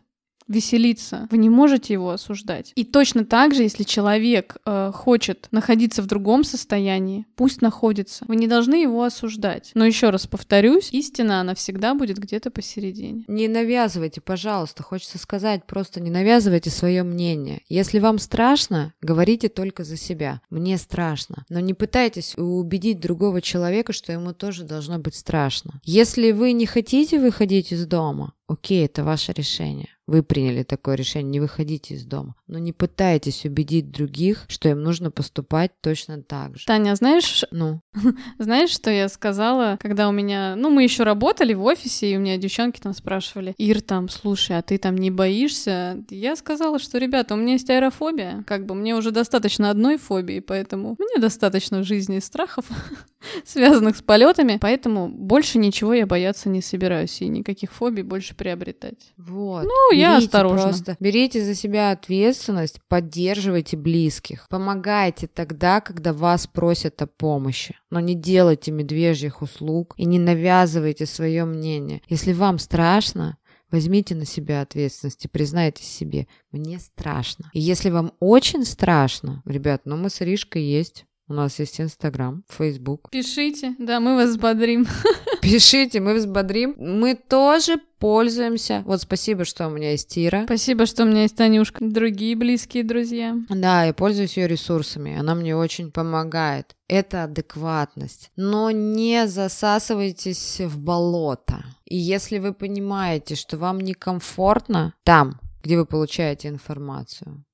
веселиться, 0.52 1.26
вы 1.30 1.38
не 1.38 1.50
можете 1.50 1.92
его 1.94 2.10
осуждать. 2.10 2.72
И 2.76 2.84
точно 2.84 3.24
так 3.24 3.54
же, 3.54 3.62
если 3.62 3.82
человек 3.82 4.56
э, 4.64 4.92
хочет 4.94 5.48
находиться 5.50 6.02
в 6.02 6.06
другом 6.06 6.44
состоянии, 6.44 7.26
пусть 7.34 7.62
находится. 7.62 8.24
Вы 8.28 8.36
не 8.36 8.46
должны 8.46 8.76
его 8.76 9.02
осуждать. 9.02 9.72
Но 9.74 9.84
еще 9.84 10.10
раз 10.10 10.26
повторюсь, 10.26 10.90
истина, 10.92 11.40
она 11.40 11.54
всегда 11.54 11.94
будет 11.94 12.18
где-то 12.18 12.50
посередине. 12.50 13.24
Не 13.26 13.48
навязывайте, 13.48 14.20
пожалуйста, 14.20 14.82
хочется 14.82 15.18
сказать, 15.18 15.66
просто 15.66 16.00
не 16.00 16.10
навязывайте 16.10 16.70
свое 16.70 17.02
мнение. 17.02 17.62
Если 17.68 17.98
вам 17.98 18.18
страшно, 18.18 18.92
говорите 19.00 19.48
только 19.48 19.84
за 19.84 19.96
себя. 19.96 20.40
Мне 20.50 20.78
страшно. 20.78 21.44
Но 21.48 21.60
не 21.60 21.74
пытайтесь 21.74 22.34
убедить 22.36 23.00
другого 23.00 23.40
человека, 23.40 23.92
что 23.92 24.12
ему 24.12 24.32
тоже 24.32 24.64
должно 24.64 24.98
быть 24.98 25.14
страшно. 25.14 25.80
Если 25.84 26.32
вы 26.32 26.52
не 26.52 26.66
хотите 26.66 27.18
выходить 27.18 27.72
из 27.72 27.86
дома, 27.86 28.34
окей, 28.46 28.84
это 28.84 29.04
ваше 29.04 29.32
решение. 29.32 29.88
Вы 30.12 30.22
приняли 30.22 30.62
такое 30.62 30.94
решение, 30.94 31.30
не 31.30 31.40
выходите 31.40 31.94
из 31.94 32.04
дома. 32.04 32.34
Но 32.46 32.58
не 32.58 32.74
пытайтесь 32.74 33.46
убедить 33.46 33.90
других, 33.90 34.44
что 34.46 34.68
им 34.68 34.82
нужно 34.82 35.10
поступать 35.10 35.70
точно 35.80 36.22
так 36.22 36.58
же. 36.58 36.66
Таня, 36.66 36.94
знаешь, 36.96 37.46
ну, 37.50 37.80
знаешь, 38.38 38.68
что 38.68 38.90
я 38.90 39.08
сказала, 39.08 39.78
когда 39.80 40.10
у 40.10 40.12
меня, 40.12 40.54
ну, 40.54 40.68
мы 40.68 40.82
еще 40.82 41.04
работали 41.04 41.54
в 41.54 41.64
офисе, 41.64 42.12
и 42.12 42.16
у 42.18 42.20
меня 42.20 42.36
девчонки 42.36 42.78
там 42.78 42.92
спрашивали, 42.92 43.54
Ир, 43.56 43.80
там, 43.80 44.10
слушай, 44.10 44.58
а 44.58 44.60
ты 44.60 44.76
там 44.76 44.98
не 44.98 45.10
боишься? 45.10 46.04
Я 46.10 46.36
сказала, 46.36 46.78
что, 46.78 46.98
ребята, 46.98 47.32
у 47.32 47.38
меня 47.38 47.54
есть 47.54 47.70
аэрофобия, 47.70 48.44
как 48.46 48.66
бы 48.66 48.74
мне 48.74 48.94
уже 48.94 49.12
достаточно 49.12 49.70
одной 49.70 49.96
фобии, 49.96 50.40
поэтому 50.40 50.94
мне 50.98 51.22
достаточно 51.22 51.78
в 51.78 51.84
жизни 51.84 52.18
страхов, 52.18 52.66
связанных 53.46 53.96
с 53.96 54.02
полетами, 54.02 54.58
поэтому 54.60 55.08
больше 55.08 55.56
ничего 55.56 55.94
я 55.94 56.06
бояться 56.06 56.50
не 56.50 56.60
собираюсь, 56.60 57.22
и 57.22 57.28
никаких 57.28 57.72
фобий 57.72 58.02
больше 58.02 58.34
приобретать. 58.34 59.14
Вот. 59.16 59.64
Ну, 59.64 59.96
я 60.02 60.16
Берите 60.16 60.26
осторожна. 60.26 60.62
Просто. 60.68 60.96
Берите 61.00 61.44
за 61.44 61.54
себя 61.54 61.90
ответственность, 61.90 62.80
поддерживайте 62.88 63.76
близких. 63.76 64.46
Помогайте 64.48 65.26
тогда, 65.26 65.80
когда 65.80 66.12
вас 66.12 66.46
просят 66.46 67.00
о 67.02 67.06
помощи. 67.06 67.76
Но 67.90 68.00
не 68.00 68.14
делайте 68.14 68.70
медвежьих 68.70 69.42
услуг 69.42 69.94
и 69.96 70.04
не 70.04 70.18
навязывайте 70.18 71.06
свое 71.06 71.44
мнение. 71.44 72.02
Если 72.08 72.32
вам 72.32 72.58
страшно, 72.58 73.38
Возьмите 73.72 74.14
на 74.14 74.26
себя 74.26 74.60
ответственность 74.60 75.24
и 75.24 75.28
признайтесь 75.28 75.86
себе, 75.86 76.28
мне 76.50 76.78
страшно. 76.78 77.50
И 77.54 77.60
если 77.60 77.88
вам 77.88 78.12
очень 78.20 78.66
страшно, 78.66 79.42
ребят, 79.46 79.82
ну 79.86 79.96
мы 79.96 80.10
с 80.10 80.20
Ришкой 80.20 80.62
есть. 80.62 81.06
У 81.26 81.32
нас 81.32 81.58
есть 81.58 81.80
Инстаграм, 81.80 82.44
Фейсбук. 82.50 83.08
Пишите, 83.10 83.74
да, 83.78 83.98
мы 83.98 84.16
вас 84.16 84.30
взбодрим. 84.30 84.86
Пишите, 85.42 85.98
мы 85.98 86.14
взбодрим. 86.14 86.76
Мы 86.78 87.16
тоже 87.16 87.78
пользуемся. 87.98 88.84
Вот 88.86 89.02
спасибо, 89.02 89.44
что 89.44 89.66
у 89.66 89.70
меня 89.70 89.90
есть 89.90 90.08
Тира. 90.08 90.44
Спасибо, 90.44 90.86
что 90.86 91.02
у 91.02 91.06
меня 91.06 91.22
есть 91.22 91.36
Танюшка, 91.36 91.84
другие 91.84 92.36
близкие 92.36 92.84
друзья. 92.84 93.36
Да, 93.48 93.84
я 93.84 93.92
пользуюсь 93.92 94.36
ее 94.36 94.46
ресурсами. 94.46 95.18
Она 95.18 95.34
мне 95.34 95.56
очень 95.56 95.90
помогает. 95.90 96.76
Это 96.86 97.24
адекватность. 97.24 98.30
Но 98.36 98.70
не 98.70 99.26
засасывайтесь 99.26 100.60
в 100.60 100.78
болото. 100.78 101.64
И 101.86 101.96
если 101.96 102.38
вы 102.38 102.54
понимаете, 102.54 103.34
что 103.34 103.58
вам 103.58 103.80
некомфортно 103.80 104.94
там, 105.02 105.40
где 105.64 105.76
вы 105.76 105.86
получаете 105.86 106.48
информацию, 106.48 107.44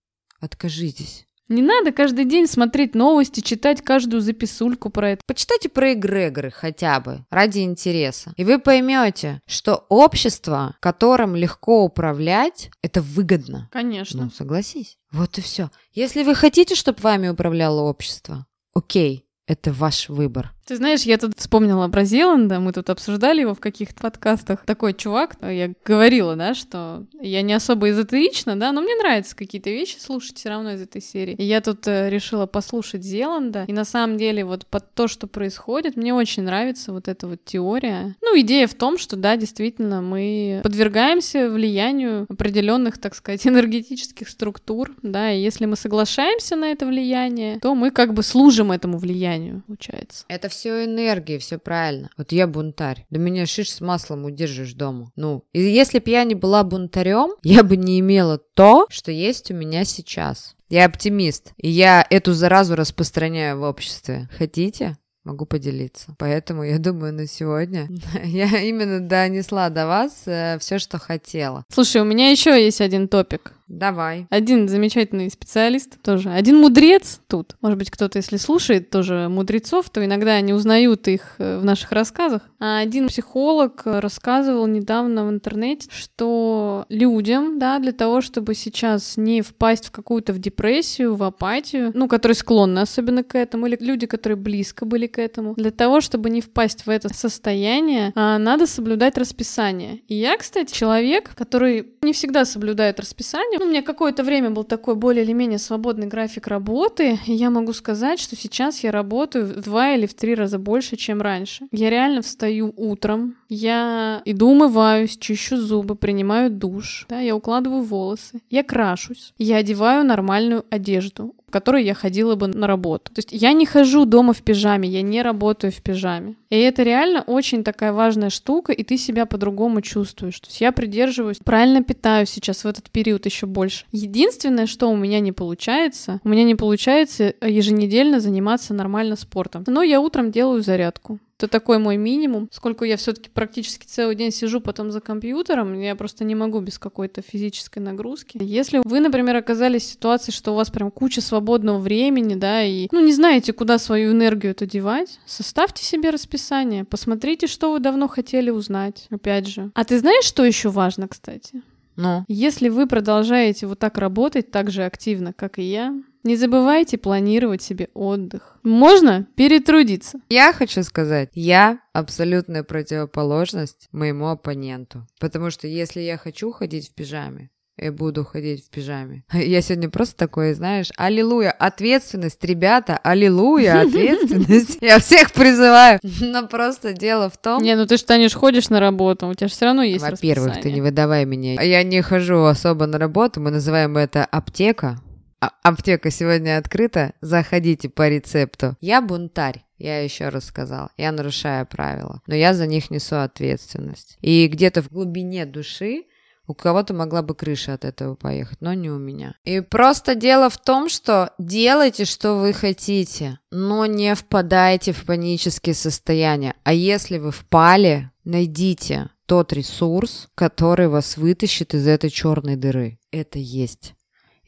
откажитесь. 0.41 1.28
Не 1.49 1.63
надо 1.63 1.93
каждый 1.93 2.27
день 2.27 2.47
смотреть 2.47 2.95
новости, 2.95 3.41
читать 3.41 3.83
каждую 3.83 4.21
записульку 4.21 4.91
про 4.91 5.13
это. 5.13 5.23
Почитайте 5.27 5.71
про 5.71 5.95
эгрегоры 5.95 6.51
хотя 6.51 7.01
бы, 7.01 7.25
ради 7.31 7.61
интереса. 7.61 8.35
И 8.37 8.45
вы 8.45 8.59
поймете, 8.59 9.41
что 9.47 9.87
общество, 9.89 10.77
которым 10.81 11.35
легко 11.35 11.85
управлять, 11.85 12.71
это 12.83 13.01
выгодно. 13.01 13.69
Конечно. 13.73 14.25
Ну, 14.25 14.31
согласись. 14.31 14.99
Вот 15.11 15.39
и 15.39 15.41
все. 15.41 15.71
Если 15.93 16.23
вы 16.23 16.35
хотите, 16.35 16.75
чтобы 16.75 17.01
вами 17.01 17.29
управляло 17.29 17.81
общество, 17.81 18.47
окей, 18.75 19.25
это 19.47 19.73
ваш 19.73 20.11
выбор. 20.11 20.53
Ты 20.69 20.77
знаешь, 20.77 21.05
я 21.05 21.17
тут 21.17 21.33
вспомнила 21.39 21.89
про 21.89 22.05
Зеланда, 22.05 22.61
мы 22.61 22.75
тут 22.75 22.91
обсуждали 22.91 23.41
его 23.41 23.55
в 23.55 23.59
каких-то 23.59 24.03
подкастах. 24.03 24.67
Такой 24.67 24.93
чувак, 24.93 25.37
я 25.41 25.73
говорила, 25.83 26.37
да, 26.37 26.53
что 26.53 27.07
я 27.23 27.41
не 27.41 27.55
особо 27.55 27.89
эзотерична, 27.89 28.55
да, 28.55 28.71
но 28.73 28.83
мне 28.83 28.95
нравятся 28.97 29.35
какие-то 29.35 29.71
вещи 29.71 29.97
слушать 29.99 30.37
все 30.37 30.51
равно 30.51 30.73
из 30.73 30.83
этой 30.83 31.01
серии. 31.01 31.33
И 31.37 31.43
я 31.43 31.63
тут 31.63 31.89
э, 31.89 32.11
решила 32.11 32.45
послушать 32.45 33.03
Зеланда, 33.03 33.65
и 33.67 33.73
на 33.73 33.87
самом 33.87 34.19
деле 34.19 34.45
вот 34.45 34.67
под 34.67 34.93
то, 34.93 35.09
что 35.09 35.27
происходит, 35.27 35.97
мне 35.97 36.13
очень 36.13 36.43
нравится 36.43 36.93
вот 36.93 37.09
эта 37.09 37.27
вот 37.27 37.43
теория. 37.47 38.15
Ну, 38.21 38.39
идея 38.41 38.67
в 38.67 38.75
том, 38.75 38.99
что, 38.99 39.17
да, 39.17 39.39
действительно, 39.39 40.03
мы 40.03 40.61
подвергаемся 40.63 41.49
влиянию 41.49 42.27
определенных, 42.29 42.99
так 42.99 43.15
сказать, 43.15 43.47
энергетических 43.47 44.29
структур, 44.29 44.95
да, 45.01 45.33
и 45.33 45.41
если 45.41 45.65
мы 45.65 45.77
соглашаемся 45.77 46.57
на 46.57 46.67
это 46.73 46.85
влияние, 46.85 47.59
то 47.59 47.75
мы 47.75 47.91
как 47.91 48.13
бы 48.13 48.23
служим 48.23 48.71
этому 48.71 48.99
влиянию, 48.99 49.63
получается. 49.67 50.27
Это 50.29 50.51
все 50.51 50.58
энергии, 50.67 51.39
все 51.39 51.59
правильно. 51.59 52.11
Вот 52.17 52.33
я 52.33 52.47
бунтарь. 52.47 53.07
Да 53.11 53.19
меня 53.19 53.47
шиш 53.47 53.73
с 53.73 53.81
маслом 53.81 54.25
удержишь 54.25 54.75
дома. 54.75 55.13
Ну, 55.17 55.45
и 55.53 55.61
если 55.61 55.99
бы 55.99 56.11
я 56.11 56.25
не 56.25 56.35
была 56.35 56.65
бунтарем, 56.65 57.31
я 57.43 57.63
бы 57.63 57.77
не 57.77 58.01
имела 58.01 58.39
то, 58.39 58.87
что 58.91 59.13
есть 59.13 59.51
у 59.51 59.55
меня 59.55 59.85
сейчас. 59.85 60.55
Я 60.69 60.85
оптимист, 60.85 61.53
и 61.57 61.71
я 61.71 62.07
эту 62.11 62.35
заразу 62.35 62.77
распространяю 62.77 63.59
в 63.59 63.63
обществе. 63.63 64.29
Хотите? 64.37 64.97
могу 65.29 65.45
поделиться. 65.45 66.15
Поэтому 66.19 66.65
я 66.65 66.79
думаю, 66.79 67.13
на 67.13 67.27
сегодня 67.27 67.89
я 68.25 68.47
именно 68.63 69.01
донесла 69.01 69.69
до 69.69 69.87
вас 69.87 70.23
э, 70.27 70.59
все, 70.59 70.79
что 70.79 70.99
хотела. 70.99 71.65
Слушай, 71.71 72.01
у 72.01 72.07
меня 72.07 72.31
еще 72.31 72.51
есть 72.63 72.81
один 72.81 73.09
топик. 73.09 73.53
Давай. 73.69 74.27
Один 74.31 74.69
замечательный 74.69 75.31
специалист 75.31 76.01
тоже. 76.03 76.31
Один 76.31 76.59
мудрец 76.59 77.21
тут. 77.29 77.57
Может 77.61 77.79
быть, 77.79 77.91
кто-то, 77.91 78.19
если 78.19 78.37
слушает 78.39 78.91
тоже 78.91 79.29
мудрецов, 79.29 79.91
то 79.91 80.05
иногда 80.05 80.33
они 80.33 80.55
узнают 80.55 81.07
их 81.07 81.35
э, 81.39 81.59
в 81.59 81.65
наших 81.65 81.93
рассказах. 81.93 82.43
А 82.61 82.79
один 82.79 83.09
психолог 83.09 83.83
рассказывал 83.85 84.67
недавно 84.67 85.27
в 85.27 85.31
интернете, 85.31 85.89
что 85.93 86.87
людям, 86.89 87.59
да, 87.59 87.79
для 87.79 87.93
того, 87.93 88.21
чтобы 88.21 88.55
сейчас 88.55 89.17
не 89.17 89.43
впасть 89.43 89.87
в 89.87 89.91
какую-то 89.91 90.33
в 90.33 90.39
депрессию, 90.39 91.15
в 91.15 91.23
апатию, 91.23 91.93
ну, 91.95 92.09
которые 92.09 92.35
склонны 92.35 92.81
особенно 92.81 93.23
к 93.23 93.37
этому, 93.37 93.67
или 93.67 93.77
люди, 93.81 94.07
которые 94.07 94.37
близко 94.37 94.87
были 94.87 95.07
к 95.07 95.19
этому, 95.19 95.55
для 95.55 95.71
того, 95.71 96.01
чтобы 96.01 96.31
не 96.31 96.41
впасть 96.41 96.87
в 96.87 96.91
это 96.91 97.13
состояние, 97.13 98.13
а, 98.15 98.39
надо 98.39 98.67
соблюдать 98.67 99.19
расписание. 99.19 100.01
И 100.09 100.15
я, 100.15 100.37
кстати, 100.37 100.73
человек, 100.73 101.35
который 101.35 101.87
не 102.03 102.13
всегда 102.13 102.45
соблюдает 102.45 102.99
расписание, 102.99 103.58
у 103.63 103.69
меня 103.69 103.83
какое-то 103.83 104.25
время 104.25 104.51
был 104.51 104.65
такой 104.65 104.95
более 104.95 105.25
или 105.25 105.33
менее 105.33 105.59
свободный 105.59 106.07
график 106.07 106.47
работы, 106.47 107.19
и 107.27 107.33
я 107.33 107.51
могу 107.51 107.73
сказать, 107.73 108.21
что 108.21 108.37
сейчас 108.37 108.83
я 108.85 108.91
работаю 108.91 109.47
в 109.47 109.61
два 109.61 109.95
или 109.95 110.07
в 110.07 110.15
три 110.15 110.35
раза 110.35 110.59
больше, 110.59 110.97
чем 110.97 111.21
раньше. 111.21 111.67
Я 111.73 111.91
реально 111.91 112.23
встаю 112.23 112.73
утром, 112.77 113.37
я 113.49 114.23
иду 114.25 114.51
умываюсь, 114.51 115.17
чищу 115.17 115.57
зубы, 115.57 115.95
принимаю 115.95 116.51
душ, 116.51 117.07
да, 117.09 117.21
я 117.21 117.35
укладываю 117.35 117.83
волосы, 117.83 118.41
я 118.51 118.63
крашусь, 118.63 119.33
я 119.39 119.57
одеваю 119.57 120.05
нормальную 120.05 120.65
одежду, 120.71 121.35
в 121.49 121.51
которой 121.51 121.83
я 121.83 121.95
ходила 121.95 122.35
бы 122.35 122.47
на 122.47 122.67
работу. 122.67 123.11
То 123.13 123.21
есть 123.21 123.33
я 123.33 123.53
не 123.55 123.65
хожу 123.65 124.05
дома 124.05 124.35
в 124.35 124.43
пижаме, 124.43 124.89
я 124.89 125.01
не 125.01 125.23
работаю 125.23 125.73
в 125.73 125.81
пижаме. 125.83 126.37
И 126.51 126.57
это 126.57 126.83
реально 126.83 127.23
очень 127.27 127.65
такая 127.65 127.93
важная 127.93 128.29
штука, 128.29 128.73
и 128.73 128.85
ты 128.85 128.99
себя 128.99 129.25
по-другому 129.25 129.81
чувствуешь. 129.81 130.39
То 130.41 130.49
есть 130.49 130.61
я 130.61 130.73
придерживаюсь, 130.73 131.39
правильно 131.39 131.83
питаюсь 131.83 132.29
сейчас 132.29 132.65
в 132.65 132.67
этот 132.67 132.91
период 132.91 133.25
еще 133.25 133.47
больше. 133.47 133.87
Единственное, 133.93 134.67
что 134.67 134.91
у 134.91 134.97
меня 134.97 135.21
не 135.21 135.33
получается, 135.33 136.21
у 136.23 136.29
меня 136.29 136.45
не 136.45 136.55
получается 136.55 137.35
еженедельно 137.41 138.21
заниматься 138.21 138.75
нормально 138.75 139.17
спортом. 139.17 139.65
Но 139.67 139.83
я 139.83 140.01
утром 140.01 140.31
делаю 140.31 140.63
зарядку. 140.63 141.19
Это 141.39 141.47
такой 141.47 141.79
мой 141.79 141.97
минимум. 141.97 142.49
Сколько 142.51 142.85
я 142.85 142.97
все-таки 142.97 143.31
практически 143.31 143.87
целый 143.87 144.17
день 144.17 144.33
сижу 144.33 144.61
потом 144.61 144.91
за 144.91 145.01
компьютером, 145.01 145.81
я 145.81 145.95
просто 145.95 146.25
не 146.25 146.35
могу 146.35 146.59
без 146.59 146.81
какой-то 146.81 147.23
физической 147.23 147.79
нагрузки. 147.79 148.39
Если 148.41 148.81
вы, 148.85 148.99
например, 148.99 149.37
оказались 149.37 149.85
в 149.85 149.91
ситуации, 149.93 150.33
что 150.33 150.51
у 150.51 150.57
вас 150.57 150.69
прям 150.71 150.91
куча 150.91 151.21
свободного 151.21 151.79
времени, 151.79 152.35
да, 152.35 152.65
и, 152.65 152.89
ну, 152.91 153.05
не 153.05 153.13
знаете, 153.13 153.53
куда 153.53 153.79
свою 153.79 154.11
энергию 154.11 154.51
это 154.51 154.67
девать, 154.67 155.21
составьте 155.27 155.85
себе 155.85 156.11
расписание, 156.11 156.85
посмотрите, 156.85 157.47
что 157.47 157.71
вы 157.73 157.79
давно 157.79 158.09
хотели 158.09 158.51
узнать, 158.51 159.07
опять 159.09 159.47
же. 159.47 159.71
А 159.75 159.85
ты 159.85 160.01
знаешь, 160.01 160.25
что 160.25 160.45
еще 160.45 160.71
важно, 160.71 161.07
кстати? 161.07 161.63
Ну, 161.95 162.25
Если 162.27 162.69
вы 162.69 162.87
продолжаете 162.87 163.67
вот 163.67 163.79
так 163.79 163.99
работать 163.99 164.51
так 164.51 164.71
же 164.71 164.85
активно, 164.85 165.33
как 165.33 165.59
и 165.59 165.63
я, 165.63 165.95
не 166.25 166.37
забывайте 166.37 166.99
планировать 166.99 167.63
себе 167.63 167.89
отдых. 167.95 168.59
Можно 168.63 169.27
перетрудиться. 169.37 170.21
я 170.29 170.53
хочу 170.53 170.83
сказать, 170.83 171.31
я 171.35 171.81
абсолютная 171.93 172.63
противоположность 172.63 173.89
моему 173.93 174.29
оппоненту. 174.29 175.07
Потому 175.21 175.51
что 175.51 175.67
если 175.67 176.01
я 176.01 176.17
хочу 176.17 176.51
ходить 176.53 176.91
в 176.91 176.95
пижаме, 176.95 177.51
я 177.81 177.93
буду 177.93 178.25
ходить 178.25 178.67
в 178.67 178.71
пижаме. 178.71 179.23
Я 179.33 179.63
сегодня 179.63 179.89
просто 179.89 180.17
такой, 180.17 180.53
знаешь, 180.55 180.91
аллилуйя, 180.97 181.53
ответственность, 181.53 182.43
ребята, 182.43 182.99
аллилуйя, 183.05 183.81
ответственность. 183.87 184.79
Я 184.81 184.99
всех 184.99 185.33
призываю. 185.33 186.01
Но 186.03 186.49
просто 186.49 186.93
дело 186.93 187.31
в 187.31 187.37
том... 187.37 187.63
Не, 187.63 187.77
ну 187.77 187.87
ты 187.87 187.97
же, 187.97 188.05
Танюш, 188.05 188.35
ходишь 188.35 188.69
на 188.69 188.81
работу, 188.81 189.29
у 189.29 189.35
тебя 189.35 189.47
же 189.47 189.55
все 189.55 189.67
равно 189.67 189.85
есть 189.85 190.05
Во-первых, 190.05 190.61
ты 190.61 190.73
не 190.73 190.81
выдавай 190.81 191.25
меня. 191.25 191.63
Я 191.63 191.85
не 191.85 192.03
хожу 192.03 192.45
особо 192.45 192.87
на 192.87 192.99
работу, 192.99 193.41
мы 193.41 193.53
называем 193.53 193.97
это 193.97 194.25
аптека. 194.25 195.01
А- 195.41 195.53
аптека 195.63 196.11
сегодня 196.11 196.59
открыта, 196.59 197.13
заходите 197.21 197.89
по 197.89 198.09
рецепту. 198.09 198.77
Я 198.81 199.01
бунтарь. 199.01 199.65
Я 199.79 200.03
еще 200.03 200.29
раз 200.29 200.47
сказала, 200.47 200.91
я 200.97 201.13
нарушаю 201.13 201.65
правила, 201.65 202.21
но 202.27 202.35
я 202.35 202.53
за 202.53 202.67
них 202.67 202.91
несу 202.91 203.17
ответственность. 203.17 204.19
И 204.21 204.49
где-то 204.49 204.83
в 204.83 204.91
глубине 204.91 205.47
души 205.47 206.07
у 206.49 206.55
кого-то 206.55 206.95
могла 206.95 207.23
бы 207.23 207.35
крыша 207.35 207.75
от 207.75 207.85
этого 207.85 208.17
поехать, 208.17 208.61
но 208.61 208.73
не 208.73 208.91
у 208.91 208.99
меня. 208.99 209.35
И 209.45 209.61
просто 209.61 210.15
дело 210.15 210.51
в 210.51 210.57
том, 210.59 210.89
что 210.89 211.33
делайте, 211.39 212.07
что 212.07 212.35
вы 212.37 212.53
хотите, 212.53 213.39
но 213.51 213.87
не 213.87 214.15
впадайте 214.15 214.93
в 214.93 215.05
панические 215.05 215.75
состояния. 215.75 216.55
А 216.65 216.73
если 216.73 217.19
вы 217.19 217.31
впали, 217.31 218.11
найдите 218.25 219.11
тот 219.27 219.53
ресурс, 219.53 220.29
который 220.35 220.89
вас 220.89 221.19
вытащит 221.19 221.75
из 221.75 221.87
этой 221.87 222.09
черной 222.09 222.57
дыры. 222.57 222.99
Это 223.13 223.39
есть. 223.39 223.95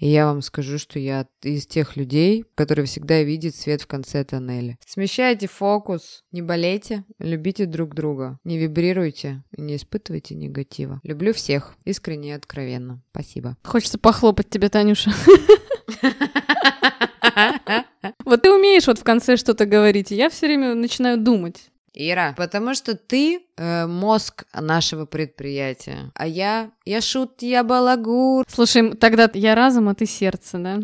И 0.01 0.09
я 0.09 0.27
вам 0.27 0.41
скажу, 0.41 0.79
что 0.79 0.99
я 0.99 1.27
из 1.43 1.67
тех 1.67 1.97
людей, 1.97 2.45
которые 2.55 2.87
всегда 2.87 3.23
видят 3.23 3.55
свет 3.55 3.83
в 3.83 3.87
конце 3.87 4.25
тоннеля. 4.25 4.79
Смещайте 4.87 5.47
фокус, 5.47 6.25
не 6.33 6.41
болейте, 6.41 7.05
любите 7.19 7.67
друг 7.67 7.95
друга, 7.95 8.39
не 8.43 8.59
вибрируйте 8.59 9.45
не 9.61 9.77
испытывайте 9.77 10.35
негатива. 10.35 11.01
Люблю 11.03 11.33
всех, 11.33 11.75
искренне 11.85 12.31
и 12.31 12.33
откровенно. 12.33 13.03
Спасибо. 13.13 13.57
Хочется 13.63 13.99
похлопать 13.99 14.51
тебе, 14.51 14.69
Танюша. 14.69 15.13
Вот 18.25 18.43
ты 18.43 18.51
умеешь 18.51 18.87
вот 18.87 18.99
в 18.99 19.05
конце 19.05 19.37
что-то 19.37 19.67
говорить, 19.67 20.13
и 20.13 20.17
я 20.17 20.31
все 20.31 20.47
время 20.47 20.75
начинаю 20.75 21.19
думать. 21.19 21.70
Ира, 21.93 22.35
потому 22.37 22.75
что 22.75 22.95
ты 22.97 23.41
э, 23.57 23.87
мозг 23.87 24.45
нашего 24.55 25.07
предприятия, 25.07 26.11
а 26.15 26.27
я, 26.27 26.71
я 26.85 27.01
шут, 27.01 27.43
я 27.43 27.65
балагур. 27.65 28.45
Слушай, 28.49 28.95
тогда 28.95 29.29
я 29.35 29.55
разум, 29.55 29.89
а 29.89 29.95
ты 29.95 30.07
сердце, 30.07 30.59
да? 30.59 30.81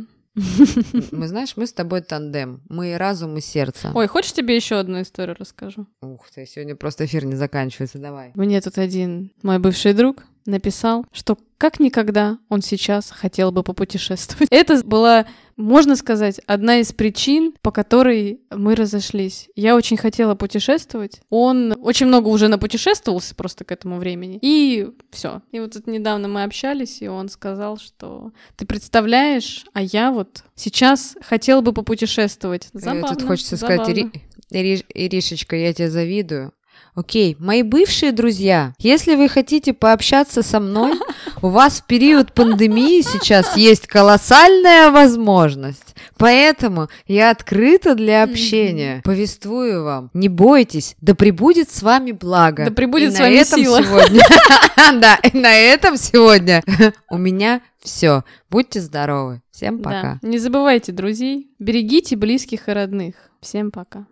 Мы 1.12 1.28
знаешь, 1.28 1.57
мы 1.57 1.66
с 1.66 1.72
тобой 1.72 2.02
тандем, 2.02 2.61
мы 2.68 2.92
и 2.92 2.94
разум, 2.94 3.38
и 3.38 3.40
сердце. 3.40 3.90
Ой, 3.94 4.07
хочешь 4.07 4.32
тебе 4.32 4.54
еще 4.54 4.76
одну 4.76 5.00
историю 5.00 5.36
расскажу? 5.38 5.86
Ух 6.02 6.28
ты, 6.30 6.44
сегодня 6.44 6.76
просто 6.76 7.07
эфир 7.07 7.24
не 7.24 7.36
заканчивается, 7.36 7.98
давай. 7.98 8.32
Мне 8.34 8.61
тут 8.61 8.76
один 8.76 9.32
мой 9.42 9.59
бывший 9.59 9.94
друг 9.94 10.24
написал, 10.44 11.07
что 11.12 11.38
как 11.59 11.80
никогда 11.80 12.38
он 12.48 12.61
сейчас 12.61 13.11
хотел 13.11 13.50
бы 13.50 13.62
попутешествовать. 13.62 14.48
Это 14.50 14.82
была, 14.84 15.26
можно 15.57 15.96
сказать, 15.96 16.40
одна 16.46 16.80
из 16.80 16.92
причин, 16.92 17.54
по 17.62 17.70
которой 17.70 18.40
мы 18.50 18.74
разошлись. 18.74 19.48
Я 19.57 19.74
очень 19.76 19.96
хотела 19.96 20.34
путешествовать. 20.34 21.20
Он 21.30 21.74
очень 21.80 22.07
много 22.07 22.28
уже 22.28 22.48
напутешествовался 22.48 23.34
просто 23.34 23.64
к 23.64 23.72
этому 23.72 23.96
времени. 23.98 24.38
И 24.42 24.88
все. 25.11 25.40
И 25.52 25.61
вот 25.61 25.72
тут 25.72 25.86
недавно 25.86 26.28
мы 26.28 26.42
общались, 26.44 27.00
и 27.00 27.09
он 27.09 27.28
сказал, 27.28 27.78
что 27.78 28.32
ты 28.57 28.66
представляешь, 28.66 29.64
а 29.72 29.82
я 29.82 30.11
вот 30.12 30.44
сейчас 30.54 31.16
хотел 31.22 31.62
бы 31.62 31.72
попутешествовать. 31.72 32.68
Э, 32.74 32.78
Забавно, 32.78 33.09
Тут 33.16 33.22
хочется 33.26 33.57
сказать, 33.57 33.86
забавно. 33.86 34.11
Ири- 34.11 34.20
Ири- 34.52 34.84
Иришечка, 34.94 35.57
я 35.57 35.72
тебе 35.72 35.90
завидую. 35.90 36.52
Окей, 36.97 37.36
мои 37.38 37.62
бывшие 37.62 38.11
друзья, 38.11 38.72
если 38.78 39.16
вы 39.16 39.28
хотите 39.28 39.74
пообщаться 39.74 40.42
со 40.42 40.61
мной, 40.61 40.94
у 41.42 41.49
вас 41.49 41.80
в 41.80 41.86
период 41.86 42.32
пандемии 42.32 43.03
сейчас 43.03 43.55
есть 43.55 43.86
колоссальная 43.86 44.90
возможность. 44.90 45.94
Поэтому 46.16 46.88
я 47.07 47.28
открыта 47.30 47.94
для 47.94 48.22
общения. 48.22 49.03
Повествую 49.05 49.84
вам. 49.84 50.11
Не 50.14 50.30
бойтесь, 50.30 50.97
да 51.03 51.14
пребудет 51.14 51.70
с 51.70 51.82
вами 51.82 52.12
благо. 52.12 52.64
Да 52.64 52.70
пребудет 52.70 53.12
И 53.12 53.14
с 53.16 53.18
на 53.18 53.24
вами 53.26 53.34
этом 53.34 53.61
сила. 53.62 53.82
сегодня- 53.82 54.22
Да, 54.99 55.16
и 55.16 55.36
на 55.36 55.53
этом 55.55 55.99
сегодня 55.99 56.62
у 57.11 57.18
меня 57.18 57.61
все. 57.82 58.24
Будьте 58.49 58.80
здоровы. 58.80 59.42
Всем 59.51 59.80
пока. 59.82 60.18
Да. 60.22 60.26
Не 60.28 60.38
забывайте 60.38 60.92
друзей, 60.92 61.51
берегите 61.59 62.16
близких 62.16 62.70
и 62.70 62.72
родных. 62.72 63.14
Всем 63.42 63.70
пока. 63.70 64.07